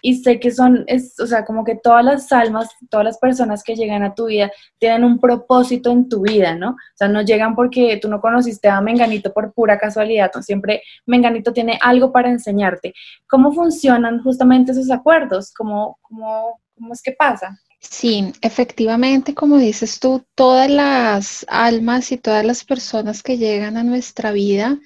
[0.00, 3.62] y sé que son, es, o sea, como que todas las almas, todas las personas
[3.62, 6.70] que llegan a tu vida tienen un propósito en tu vida, ¿no?
[6.70, 10.42] O sea, no llegan porque tú no conociste a Menganito por pura casualidad, ¿no?
[10.42, 12.94] siempre Menganito tiene algo para enseñarte.
[13.28, 15.52] ¿Cómo funcionan justamente esos acuerdos?
[15.52, 17.58] ¿Cómo, cómo, cómo es que pasa?
[17.80, 23.84] Sí, efectivamente, como dices tú, todas las almas y todas las personas que llegan a
[23.84, 24.78] nuestra vida,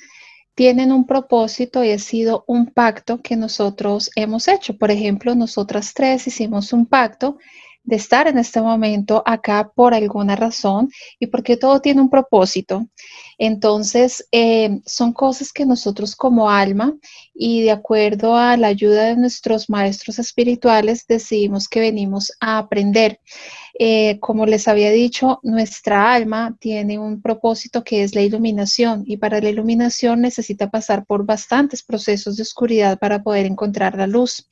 [0.55, 4.77] tienen un propósito y ha sido un pacto que nosotros hemos hecho.
[4.77, 7.39] Por ejemplo, nosotras tres hicimos un pacto
[7.85, 12.87] de estar en este momento acá por alguna razón y porque todo tiene un propósito.
[13.39, 16.95] Entonces, eh, son cosas que nosotros como alma
[17.35, 23.19] y de acuerdo a la ayuda de nuestros maestros espirituales decidimos que venimos a aprender.
[23.79, 29.17] Eh, como les había dicho, nuestra alma tiene un propósito que es la iluminación y
[29.17, 34.47] para la iluminación necesita pasar por bastantes procesos de oscuridad para poder encontrar la luz.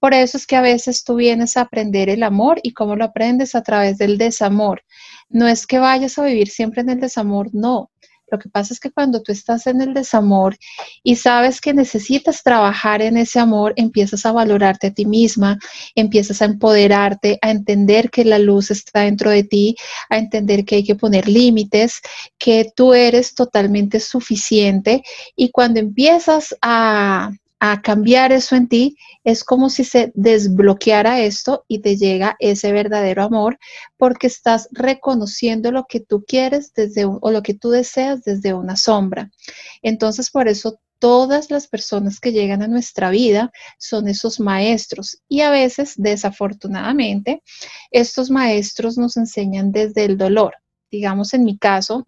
[0.00, 3.04] Por eso es que a veces tú vienes a aprender el amor y cómo lo
[3.04, 4.82] aprendes a través del desamor.
[5.28, 7.90] No es que vayas a vivir siempre en el desamor, no.
[8.30, 10.56] Lo que pasa es que cuando tú estás en el desamor
[11.02, 15.58] y sabes que necesitas trabajar en ese amor, empiezas a valorarte a ti misma,
[15.94, 19.76] empiezas a empoderarte, a entender que la luz está dentro de ti,
[20.08, 22.00] a entender que hay que poner límites,
[22.38, 25.02] que tú eres totalmente suficiente
[25.34, 31.64] y cuando empiezas a a cambiar eso en ti, es como si se desbloqueara esto
[31.68, 33.58] y te llega ese verdadero amor
[33.98, 38.76] porque estás reconociendo lo que tú quieres desde o lo que tú deseas desde una
[38.76, 39.30] sombra.
[39.82, 45.42] Entonces, por eso todas las personas que llegan a nuestra vida son esos maestros y
[45.42, 47.42] a veces, desafortunadamente,
[47.90, 50.54] estos maestros nos enseñan desde el dolor.
[50.90, 52.06] Digamos, en mi caso,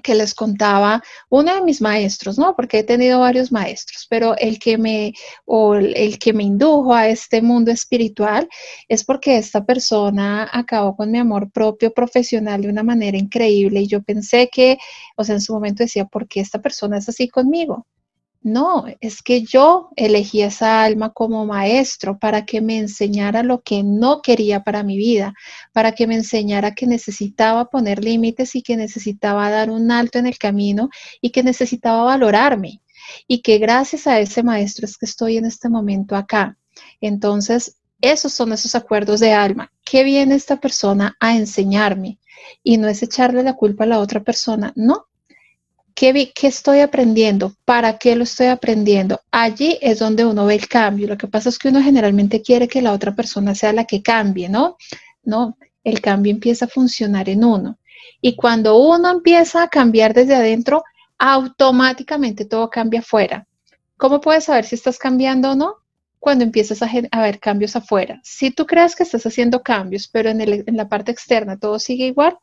[0.00, 2.54] que les contaba uno de mis maestros, ¿no?
[2.56, 5.12] Porque he tenido varios maestros, pero el que me
[5.44, 8.48] o el que me indujo a este mundo espiritual
[8.88, 13.88] es porque esta persona acabó con mi amor propio profesional de una manera increíble y
[13.88, 14.78] yo pensé que,
[15.16, 17.86] o sea, en su momento decía, ¿por qué esta persona es así conmigo?
[18.40, 23.82] No, es que yo elegí esa alma como maestro para que me enseñara lo que
[23.82, 25.34] no quería para mi vida,
[25.72, 30.26] para que me enseñara que necesitaba poner límites y que necesitaba dar un alto en
[30.26, 30.88] el camino
[31.20, 32.80] y que necesitaba valorarme.
[33.26, 36.56] Y que gracias a ese maestro es que estoy en este momento acá.
[37.00, 39.72] Entonces, esos son esos acuerdos de alma.
[39.84, 42.18] ¿Qué viene esta persona a enseñarme?
[42.62, 45.06] Y no es echarle la culpa a la otra persona, no,
[45.98, 47.54] ¿Qué, estoy aprendiendo?
[47.64, 49.20] ¿Para qué lo estoy aprendiendo?
[49.32, 51.08] Allí es donde uno ve el cambio.
[51.08, 54.00] Lo que pasa es que uno generalmente quiere que la otra persona sea la que
[54.00, 54.76] cambie, ¿no?
[55.24, 57.80] No, el cambio empieza a funcionar en uno.
[58.20, 60.84] Y cuando uno empieza a cambiar desde adentro,
[61.18, 63.48] automáticamente todo cambia afuera.
[63.96, 65.78] ¿Cómo puedes saber si estás cambiando o no?
[66.20, 68.20] Cuando empiezas a, a ver cambios afuera.
[68.22, 72.06] Si tú crees que estás haciendo cambios, pero en, en la parte externa todo sigue
[72.06, 72.38] igual,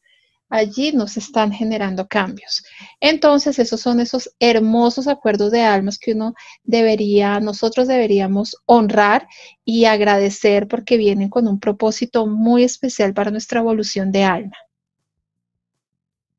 [0.50, 2.64] allí nos están generando cambios.
[3.00, 9.28] Entonces, esos son esos hermosos acuerdos de almas que uno debería, nosotros deberíamos honrar
[9.64, 14.56] y agradecer porque vienen con un propósito muy especial para nuestra evolución de alma.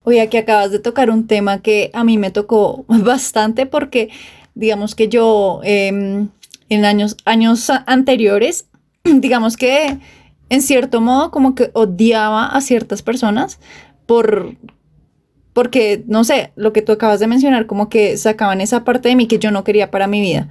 [0.03, 4.11] Oye, aquí acabas de tocar un tema que a mí me tocó bastante porque
[4.55, 6.29] digamos que yo em,
[6.69, 8.67] en años, años anteriores,
[9.05, 9.99] digamos que
[10.49, 13.59] en cierto modo como que odiaba a ciertas personas
[14.07, 14.55] por
[15.57, 19.17] porque, no sé, lo que tú acabas de mencionar, como que sacaban esa parte de
[19.17, 20.51] mí que yo no quería para mi vida.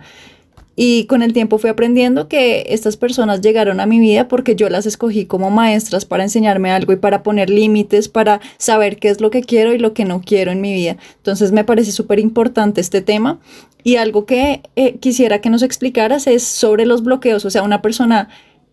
[0.76, 4.68] Y con el tiempo fui aprendiendo que estas personas llegaron a mi vida porque yo
[4.68, 9.22] las escogí como maestras para enseñarme algo y para poner límites, para saber qué es
[9.22, 10.97] lo que quiero y lo que no quiero en mi vida.
[11.18, 13.39] Entonces me parece súper importante este tema.
[13.84, 17.84] Y algo que eh, quisiera que nos explicaras es sobre los bloqueos, o sea, una
[17.84, 18.30] persona,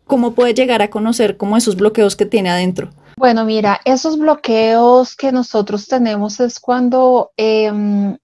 [0.07, 2.91] ¿cómo puede llegar a conocer como esos bloqueos que tiene adentro?
[3.17, 8.17] Bueno, mira, esos bloqueos que nosotros tenemos es cuando em,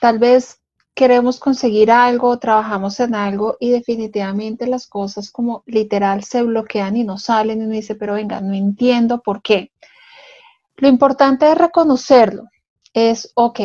[0.00, 0.60] tal vez
[0.94, 7.04] queremos conseguir algo, trabajamos en algo y definitivamente las cosas como literal se bloquean y
[7.04, 9.72] no salen y uno dice, pero venga, no entiendo por qué.
[10.76, 12.44] Lo importante es reconocerlo.
[12.94, 13.60] Es, ok,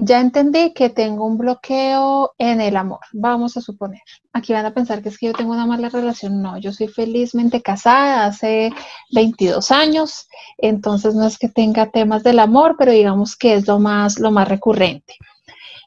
[0.00, 4.00] ya entendí que tengo un bloqueo en el amor, vamos a suponer.
[4.32, 6.40] Aquí van a pensar que es que yo tengo una mala relación.
[6.40, 8.70] No, yo soy felizmente casada hace
[9.12, 10.28] 22 años,
[10.58, 14.30] entonces no es que tenga temas del amor, pero digamos que es lo más, lo
[14.30, 15.14] más recurrente.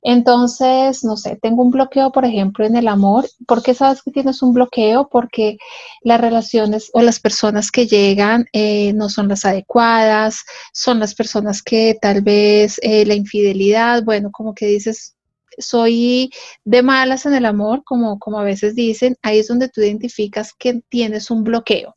[0.03, 3.25] Entonces, no sé, tengo un bloqueo, por ejemplo, en el amor.
[3.47, 5.07] ¿Por qué sabes que tienes un bloqueo?
[5.09, 5.57] Porque
[6.01, 10.43] las relaciones o las personas que llegan eh, no son las adecuadas,
[10.73, 15.15] son las personas que tal vez eh, la infidelidad, bueno, como que dices,
[15.57, 16.31] soy
[16.65, 20.53] de malas en el amor, como, como a veces dicen, ahí es donde tú identificas
[20.53, 21.95] que tienes un bloqueo.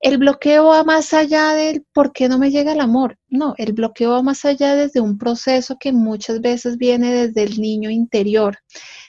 [0.00, 3.18] El bloqueo va más allá del por qué no me llega el amor.
[3.28, 7.60] No, el bloqueo va más allá desde un proceso que muchas veces viene desde el
[7.60, 8.58] niño interior,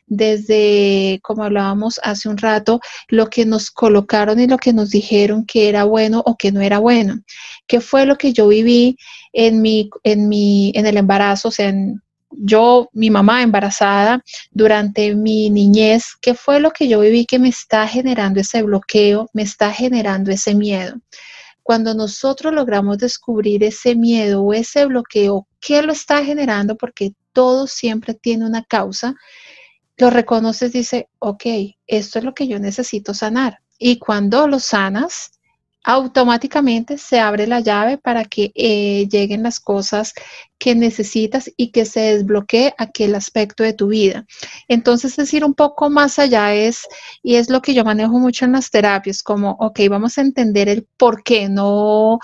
[0.08, 5.46] desde, como hablábamos hace un rato, lo que nos colocaron y lo que nos dijeron
[5.46, 7.22] que era bueno o que no era bueno.
[7.68, 8.98] ¿Qué fue lo que yo viví
[9.32, 15.16] en mi, en mi, en el embarazo, o sea, en, yo, mi mamá embarazada, durante
[15.16, 19.42] mi niñez, ¿qué fue lo que yo viví que me está generando ese bloqueo, me
[19.42, 20.96] está generando ese miedo?
[21.64, 26.76] Cuando nosotros logramos descubrir ese miedo o ese bloqueo, ¿qué lo está generando?
[26.76, 29.16] Porque todo siempre tiene una causa.
[29.98, 31.46] Lo reconoces, dice, ok,
[31.86, 33.60] esto es lo que yo necesito sanar.
[33.78, 35.39] Y cuando lo sanas,
[35.84, 40.14] automáticamente se abre la llave para que eh, lleguen las cosas
[40.58, 44.26] que necesitas y que se desbloquee aquel aspecto de tu vida.
[44.68, 46.86] Entonces, decir un poco más allá es,
[47.24, 50.68] y es lo que yo manejo mucho en las terapias, como, ok, vamos a entender
[50.68, 52.20] el por qué, no,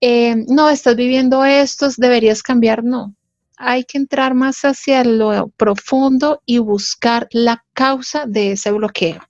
[0.00, 3.14] eh, no, estás viviendo esto, deberías cambiar, no.
[3.58, 9.20] Hay que entrar más hacia lo profundo y buscar la causa de ese bloqueo.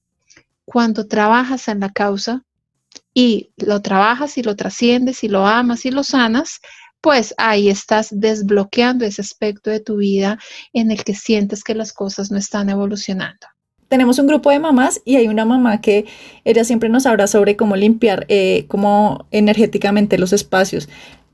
[0.64, 2.44] Cuando trabajas en la causa,
[3.16, 6.60] y lo trabajas y lo trasciendes y lo amas y lo sanas,
[7.00, 10.38] pues ahí estás desbloqueando ese aspecto de tu vida
[10.74, 13.46] en el que sientes que las cosas no están evolucionando.
[13.88, 16.04] Tenemos un grupo de mamás y hay una mamá que
[16.44, 20.90] ella siempre nos habla sobre cómo limpiar eh, como energéticamente los espacios.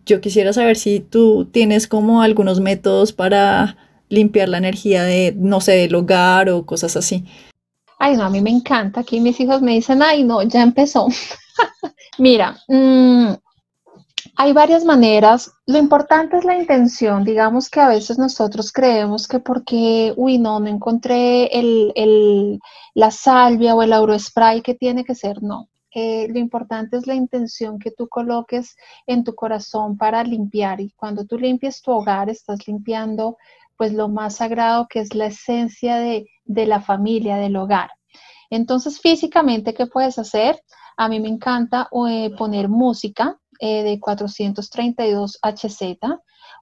[0.06, 3.76] Yo quisiera saber si tú tienes como algunos métodos para
[4.08, 7.24] limpiar la energía de, no sé, del hogar o cosas así.
[7.98, 9.00] Ay, no, a mí me encanta.
[9.00, 11.08] Aquí mis hijos me dicen, ay, no, ya empezó.
[12.18, 13.32] Mira, mm,
[14.36, 15.52] hay varias maneras.
[15.66, 17.24] Lo importante es la intención.
[17.24, 22.60] Digamos que a veces nosotros creemos que porque, uy, no, no encontré el,
[22.94, 25.68] la salvia o el aurospray que tiene que ser, no.
[25.94, 30.80] Eh, lo importante es la intención que tú coloques en tu corazón para limpiar.
[30.80, 33.36] Y cuando tú limpias tu hogar, estás limpiando
[33.76, 37.90] pues lo más sagrado que es la esencia de, de la familia, del hogar.
[38.48, 40.62] Entonces, físicamente, ¿qué puedes hacer?
[40.96, 45.98] A mí me encanta eh, poner música eh, de 432 HZ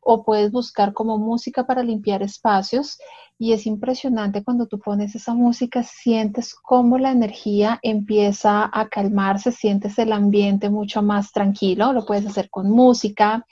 [0.03, 2.99] o puedes buscar como música para limpiar espacios
[3.41, 9.51] y es impresionante cuando tú pones esa música, sientes cómo la energía empieza a calmarse,
[9.51, 11.95] sientes el ambiente mucho más tranquilo.
[11.95, 13.47] Lo puedes hacer con música,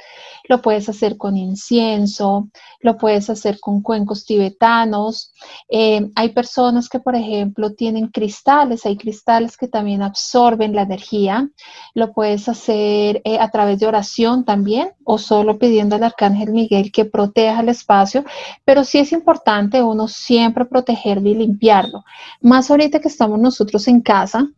[0.47, 5.33] lo puedes hacer con incienso, lo puedes hacer con cuencos tibetanos.
[5.71, 11.49] Eh, hay personas que, por ejemplo, tienen cristales, hay cristales que también absorben la energía.
[11.95, 16.93] Lo puedes hacer eh, a través de oración también o solo pidiendo al arcángel Miguel
[16.93, 18.27] que proteja el espacio,
[18.67, 22.05] pero sí es importante uno siempre protegerlo y limpiarlo.
[22.41, 24.49] Más ahorita que estamos nosotros en casa,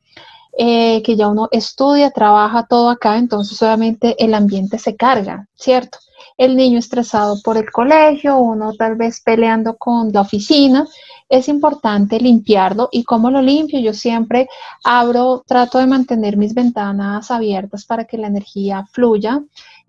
[0.59, 5.99] eh, que ya uno estudia, trabaja todo acá, entonces obviamente el ambiente se carga, ¿cierto?
[6.37, 10.87] El niño estresado por el colegio, uno tal vez peleando con la oficina,
[11.31, 12.89] es importante limpiarlo.
[12.93, 13.81] ¿Y cómo lo limpio?
[13.81, 14.49] Yo siempre
[14.85, 19.41] abro, trato de mantener mis ventanas abiertas para que la energía fluya.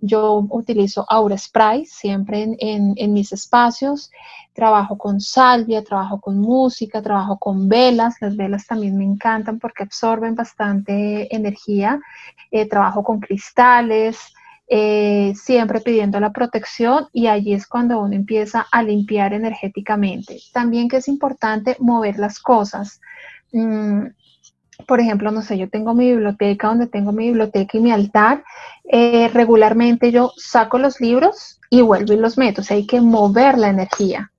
[0.02, 4.12] Yo utilizo Aura Spray siempre en, mis espacios.
[4.54, 8.16] Trabajo con salvia, trabajo con música, trabajo con velas.
[8.20, 11.99] Las velas también me encantan porque absorben bastante energía.
[12.49, 14.18] Eh, trabajo con cristales.
[14.74, 20.39] eh, siempre pidiendo la protección y allí es cuando uno empieza a limpiar energéticamente.
[20.54, 23.02] También que es importante mover las cosas.
[23.52, 24.06] Mm,
[24.88, 28.43] por ejemplo, no sé, yo tengo mi biblioteca donde tengo mi biblioteca y mi altar.
[28.84, 32.61] Eh, regularmente yo saco los libros y vuelvo y los meto.
[32.69, 34.32] Hay que mover la energía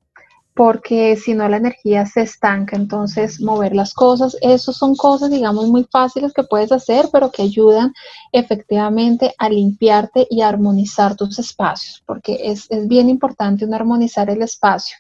[0.55, 5.67] porque si no la energía se estanca, entonces mover las cosas, eso son cosas, digamos,
[5.69, 7.93] muy fáciles que puedes hacer, pero que ayudan
[8.33, 14.29] efectivamente a limpiarte y a armonizar tus espacios, porque es, es bien importante un armonizar
[14.29, 14.97] el espacio.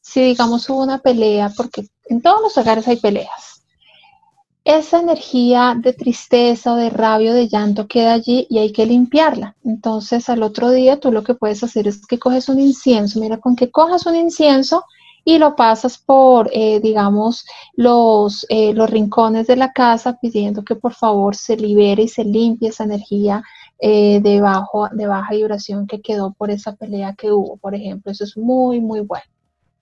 [0.00, 3.55] Si, digamos, hubo una pelea, porque en todos los hogares hay peleas,
[4.66, 8.84] esa energía de tristeza o de rabia o de llanto queda allí y hay que
[8.84, 9.54] limpiarla.
[9.64, 13.38] Entonces al otro día tú lo que puedes hacer es que coges un incienso, mira,
[13.38, 14.84] con que cojas un incienso
[15.24, 17.46] y lo pasas por, eh, digamos,
[17.76, 22.24] los, eh, los rincones de la casa pidiendo que por favor se libere y se
[22.24, 23.44] limpie esa energía
[23.78, 28.10] eh, de, bajo, de baja vibración que quedó por esa pelea que hubo, por ejemplo.
[28.10, 29.26] Eso es muy, muy bueno.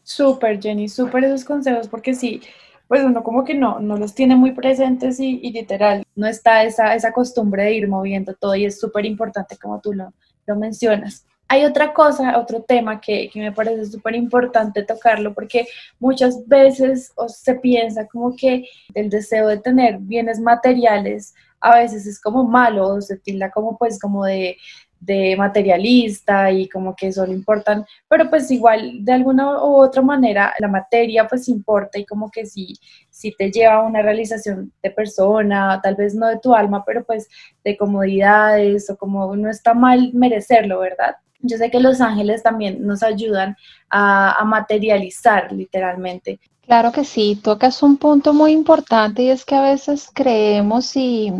[0.02, 2.42] Súper, Jenny, súper esos consejos porque sí
[2.88, 6.94] pues uno como que no, no los tiene muy presentes y, literal, no está esa,
[6.94, 10.12] esa costumbre de ir moviendo todo y es súper importante como tú lo,
[10.46, 11.26] lo mencionas.
[11.48, 15.66] Hay otra cosa, otro tema que, que me parece súper importante tocarlo porque
[15.98, 22.20] muchas veces se piensa como que el deseo de tener bienes materiales a veces es
[22.20, 24.56] como malo o se tilda como pues como de,
[25.00, 30.54] de materialista y como que solo importan, pero pues igual de alguna u otra manera
[30.58, 32.74] la materia pues importa y como que si,
[33.10, 37.04] si te lleva a una realización de persona, tal vez no de tu alma, pero
[37.04, 37.28] pues
[37.62, 41.16] de comodidades o como no está mal merecerlo, ¿verdad?
[41.40, 43.56] Yo sé que los ángeles también nos ayudan
[43.90, 46.40] a, a materializar literalmente.
[46.62, 51.30] Claro que sí, tocas un punto muy importante y es que a veces creemos y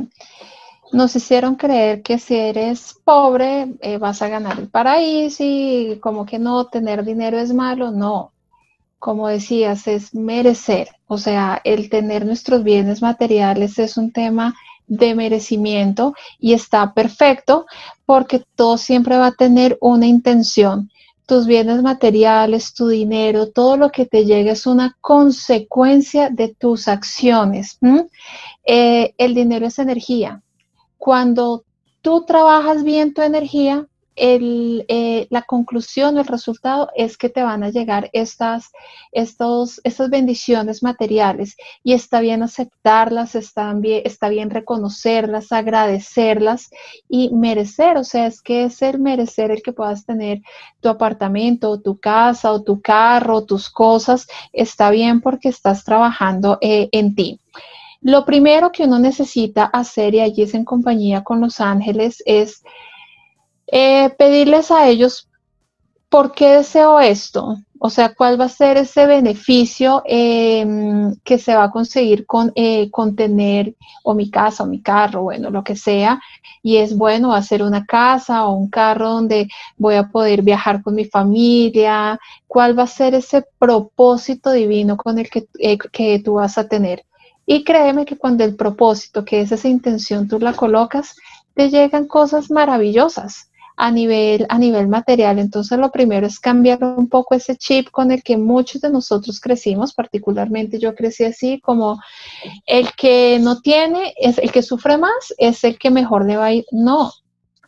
[0.92, 6.26] nos hicieron creer que si eres pobre eh, vas a ganar el paraíso y como
[6.26, 8.32] que no, tener dinero es malo, no.
[8.98, 10.88] Como decías, es merecer.
[11.06, 14.54] O sea, el tener nuestros bienes materiales es un tema
[14.86, 17.66] de merecimiento y está perfecto
[18.06, 20.90] porque todo siempre va a tener una intención.
[21.26, 26.86] Tus bienes materiales, tu dinero, todo lo que te llegue es una consecuencia de tus
[26.86, 27.78] acciones.
[28.66, 30.43] Eh, el dinero es energía
[31.04, 31.66] cuando
[32.00, 33.86] tú trabajas bien tu energía,
[34.16, 38.72] eh, la conclusión, el resultado es que te van a llegar estas,
[40.08, 43.74] bendiciones materiales y está bien aceptarlas, está
[44.30, 46.70] bien, reconocerlas, agradecerlas
[47.06, 50.40] y merecer, o sea, es que es el merecer el que puedas tener
[50.80, 56.56] tu apartamento o tu casa o tu carro, tus cosas, está bien porque estás trabajando
[56.62, 57.40] eh, en ti.
[58.04, 62.62] Lo primero que uno necesita hacer, y allí es en compañía con los ángeles, es
[63.66, 65.30] eh, pedirles a ellos
[66.10, 71.56] por qué deseo esto, o sea, cuál va a ser ese beneficio em, que se
[71.56, 75.64] va a conseguir con, eh, con, tener o mi casa o mi carro, bueno, lo
[75.64, 76.20] que sea.
[76.62, 79.48] Y es bueno hacer una casa o un carro donde
[79.78, 82.20] voy a poder viajar con mi familia.
[82.46, 86.68] ¿Cuál va a ser ese propósito divino con el que, eh, que tú vas a
[86.68, 87.04] tener?
[87.46, 91.16] Y créeme que cuando el propósito, que es esa intención, tú la colocas,
[91.54, 95.38] te llegan cosas maravillosas a nivel, a nivel material.
[95.38, 99.40] Entonces lo primero es cambiar un poco ese chip con el que muchos de nosotros
[99.40, 102.00] crecimos, particularmente yo crecí así, como
[102.66, 106.46] el que no tiene, es el que sufre más, es el que mejor le va
[106.46, 106.64] a ir.
[106.70, 107.12] No,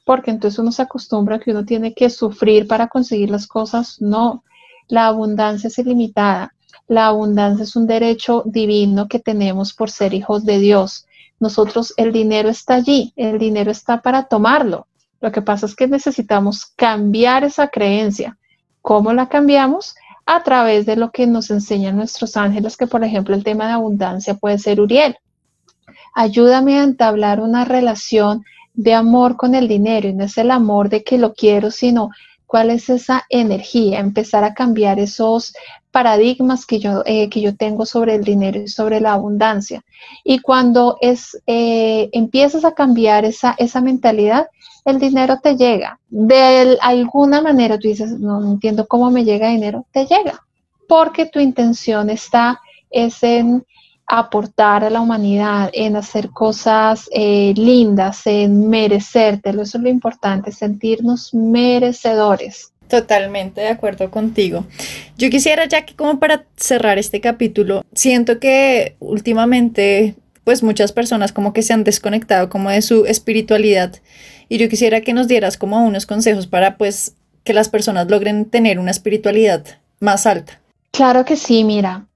[0.05, 4.01] porque entonces uno se acostumbra que uno tiene que sufrir para conseguir las cosas.
[4.01, 4.45] No,
[4.89, 6.55] la abundancia es ilimitada.
[6.89, 11.07] La abundancia es un derecho divino que tenemos por ser hijos de Dios.
[11.41, 14.87] Nosotros, el dinero está allí, el dinero está para tomarlo.
[15.21, 18.39] Lo que pasa es que necesitamos cambiar esa creencia.
[18.83, 19.97] ¿Cómo la cambiamos?
[20.27, 23.73] A través de lo que nos enseñan nuestros ángeles, que por ejemplo el tema de
[23.73, 25.17] abundancia puede ser Uriel.
[26.15, 30.89] Ayúdame a entablar una relación de amor con el dinero y no es el amor
[30.89, 32.11] de que lo quiero, sino
[32.47, 35.55] cuál es esa energía, empezar a cambiar esos
[35.91, 39.85] paradigmas que yo, eh, que yo tengo sobre el dinero y sobre la abundancia.
[40.25, 44.49] Y cuando es, eh, empiezas a cambiar esa, esa mentalidad,
[44.85, 45.99] el dinero te llega.
[46.09, 50.45] De alguna manera tú dices, no entiendo cómo me llega dinero, te llega,
[50.87, 53.67] porque tu intención está es en
[54.07, 59.63] aportar a la humanidad, en hacer cosas eh, lindas, en merecértelo.
[59.63, 62.73] Eso es lo importante, sentirnos merecedores.
[62.89, 64.65] Totalmente de acuerdo contigo.
[65.19, 71.33] Yo quisiera, ya que como para cerrar este capítulo, siento que últimamente, pues muchas personas
[71.33, 73.97] como que se han desconectado como de su espiritualidad
[74.49, 78.45] Y yo quisiera que nos dieras como unos consejos para pues que las personas logren
[78.45, 79.65] tener una espiritualidad
[79.99, 80.61] más alta.
[80.93, 82.07] Claro que sí, mira.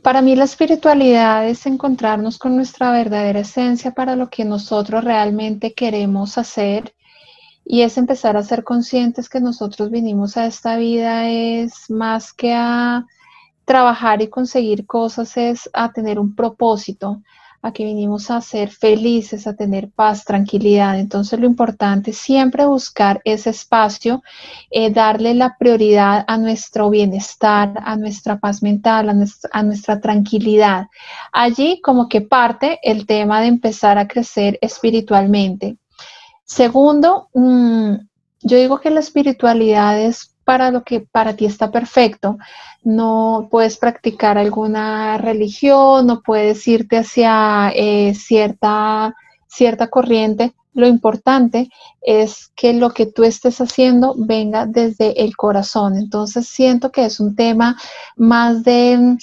[0.00, 5.74] Para mí la espiritualidad es encontrarnos con nuestra verdadera esencia para lo que nosotros realmente
[5.74, 6.94] queremos hacer
[7.64, 12.54] y es empezar a ser conscientes que nosotros vinimos a esta vida es más que
[12.54, 13.06] a
[13.66, 17.22] trabajar y conseguir cosas, es a tener un propósito,
[17.62, 20.98] a que vinimos a ser felices, a tener paz, tranquilidad.
[20.98, 24.22] Entonces lo importante es siempre buscar ese espacio,
[24.70, 30.88] eh, darle la prioridad a nuestro bienestar, a nuestra paz mental, a nuestra, tranquilidad.
[31.32, 35.76] Allí como que parte el tema de empezar a crecer espiritualmente.
[36.44, 37.94] Segundo, mm,
[38.40, 42.38] yo digo que la espiritualidad es para lo que para ti está perfecto.
[42.82, 49.14] No puedes practicar alguna religión, no puedes irte hacia eh, cierta,
[49.46, 50.52] cierta corriente.
[50.74, 51.68] Lo importante
[52.00, 55.96] es que lo que tú estés haciendo venga desde el corazón.
[55.96, 57.76] Entonces siento que es un tema
[58.16, 59.16] más de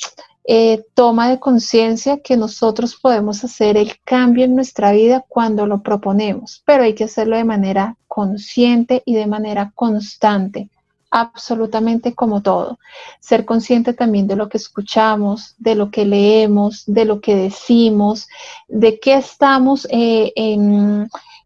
[0.52, 5.84] eh, toma de conciencia que nosotros podemos hacer el cambio en nuestra vida cuando lo
[5.84, 10.70] proponemos, pero hay que hacerlo de manera consciente y de manera constante
[11.12, 12.80] absolutamente como todo.
[13.20, 18.28] Ser consciente también de lo que escuchamos, de lo que leemos, de lo que decimos,
[18.68, 20.34] de qué estamos eh,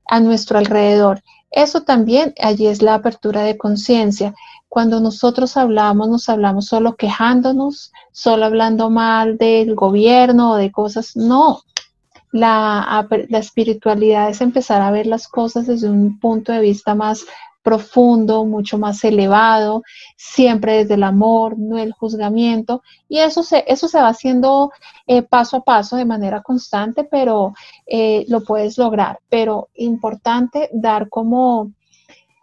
[0.05, 1.23] a nuestro alrededor.
[1.51, 4.33] Eso también allí es la apertura de conciencia.
[4.67, 11.15] Cuando nosotros hablamos, nos hablamos solo quejándonos, solo hablando mal del gobierno o de cosas.
[11.15, 11.61] No,
[12.31, 17.23] la, la, espiritualidad es empezar a ver las cosas desde un punto de vista más
[17.63, 19.83] profundo, mucho más elevado,
[20.17, 22.83] siempre desde el amor, no el juzgamiento.
[23.09, 24.71] Y eso se, eso se va haciendo
[25.07, 27.53] eh, paso a paso de manera constante, pero
[27.87, 29.19] eh, lo puedes lograr.
[29.29, 31.71] Pero importante dar como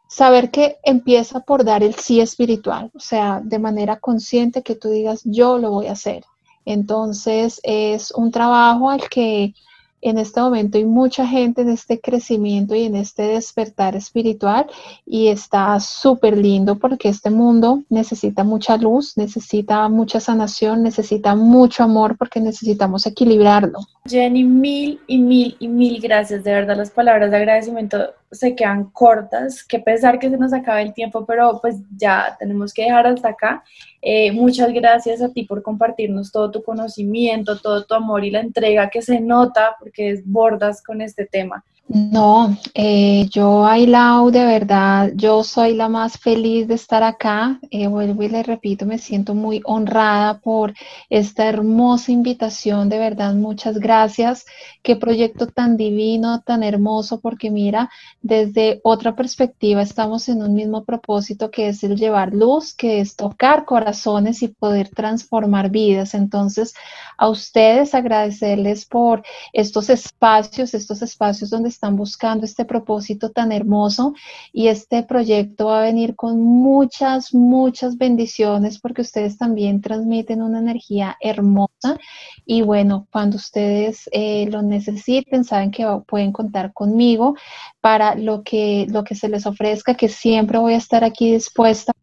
[0.08, 4.88] saber que empieza por dar el sí espiritual, o sea, de manera consciente que tú
[4.90, 6.24] digas, yo lo voy a hacer.
[6.64, 9.54] Entonces es un trabajo al que
[10.02, 14.66] en este momento hay mucha gente en este crecimiento y en este despertar espiritual
[15.06, 21.84] y está súper lindo porque este mundo necesita mucha luz, necesita mucha sanación, necesita mucho
[21.84, 23.80] amor porque necesitamos equilibrarlo.
[24.06, 26.44] Jenny, mil y mil y mil gracias.
[26.44, 27.98] De verdad, las palabras de agradecimiento
[28.30, 29.64] se quedan cortas.
[29.64, 33.28] Qué pesar que se nos acabe el tiempo, pero pues ya tenemos que dejar hasta
[33.28, 33.64] acá.
[34.00, 38.40] Eh, muchas gracias a ti por compartirnos todo tu conocimiento, todo tu amor y la
[38.40, 41.64] entrega que se nota porque desbordas con este tema.
[41.92, 47.58] No, eh, yo, Ailau, de verdad, yo soy la más feliz de estar acá.
[47.72, 50.72] Eh, vuelvo y le repito, me siento muy honrada por
[51.08, 52.88] esta hermosa invitación.
[52.88, 54.46] De verdad, muchas gracias.
[54.84, 57.90] Qué proyecto tan divino, tan hermoso, porque mira,
[58.22, 63.16] desde otra perspectiva estamos en un mismo propósito que es el llevar luz, que es
[63.16, 66.14] tocar corazones y poder transformar vidas.
[66.14, 66.72] Entonces,
[67.18, 74.12] a ustedes agradecerles por estos espacios, estos espacios donde están buscando este propósito tan hermoso
[74.52, 80.58] y este proyecto va a venir con muchas, muchas bendiciones porque ustedes también transmiten una
[80.58, 81.96] energía hermosa
[82.44, 87.34] y bueno, cuando ustedes eh, lo necesiten, saben que pueden contar conmigo
[87.80, 91.94] para lo que, lo que se les ofrezca, que siempre voy a estar aquí dispuesta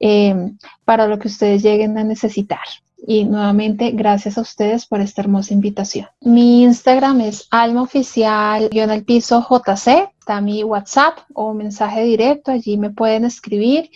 [0.00, 0.34] eh,
[0.86, 2.64] para lo que ustedes lleguen a necesitar.
[2.96, 6.06] Y nuevamente, gracias a ustedes por esta hermosa invitación.
[6.20, 13.90] Mi Instagram es almaoficial-piso JC está mi WhatsApp o mensaje directo, allí me pueden escribir.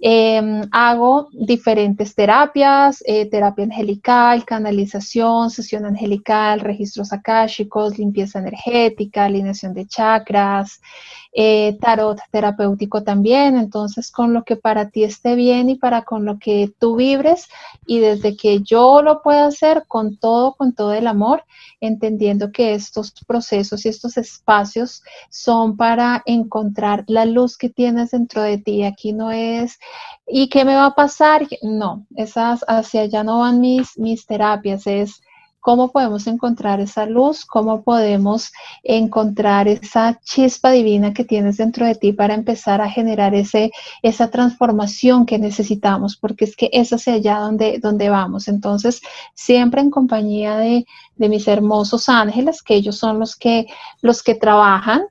[0.00, 9.74] Em, hago diferentes terapias, eh, terapia angelical, canalización, sesión angelical, registros akáshicos, limpieza energética, alineación
[9.74, 10.80] de chakras,
[11.38, 13.58] eh, tarot terapéutico también.
[13.58, 17.48] Entonces, con lo que para ti esté bien y para con lo que tú vibres
[17.86, 21.44] y desde que yo lo pueda hacer con todo, con todo el amor,
[21.80, 28.40] entendiendo que estos procesos y estos espacios son para encontrar la luz que tienes dentro
[28.40, 28.84] de ti.
[28.84, 29.78] Aquí no es,
[30.26, 31.46] ¿y qué me va a pasar?
[31.60, 35.20] No, esas hacia allá no van mis, mis terapias, es
[35.66, 38.52] cómo podemos encontrar esa luz, cómo podemos
[38.84, 44.30] encontrar esa chispa divina que tienes dentro de ti para empezar a generar ese, esa
[44.30, 48.46] transformación que necesitamos, porque es que es hacia allá donde, donde vamos.
[48.46, 49.00] Entonces,
[49.34, 50.86] siempre en compañía de,
[51.16, 53.66] de mis hermosos ángeles, que ellos son los que,
[54.02, 55.02] los que trabajan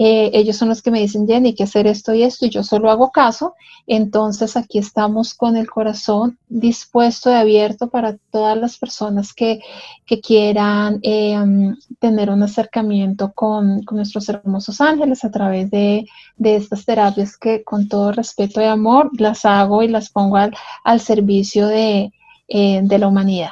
[0.00, 2.50] eh, ellos son los que me dicen, Jenny, hay que hacer esto y esto, y
[2.50, 3.54] yo solo hago caso.
[3.88, 9.60] Entonces aquí estamos con el corazón dispuesto y abierto para todas las personas que,
[10.22, 16.06] quieran em, tener un acercamiento con, nuestros hermosos ángeles a través de,
[16.38, 21.66] estas terapias que con todo respeto y amor las hago y las pongo al, servicio
[21.66, 22.12] de,
[22.48, 23.50] eh, de la humanidad.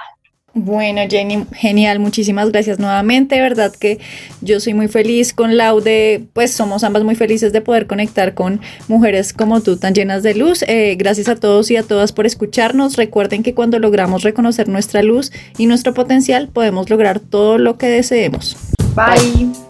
[0.58, 3.98] Bueno, Jenny, genial, muchísimas gracias nuevamente, verdad que
[4.40, 8.62] yo soy muy feliz con Laude, pues somos ambas muy felices de poder conectar con
[8.88, 10.64] mujeres como tú, tan llenas de luz.
[10.66, 12.96] Eh, gracias a todos y a todas por escucharnos.
[12.96, 17.88] Recuerden que cuando logramos reconocer nuestra luz y nuestro potencial, podemos lograr todo lo que
[17.88, 18.56] deseemos.
[18.94, 19.65] Bye.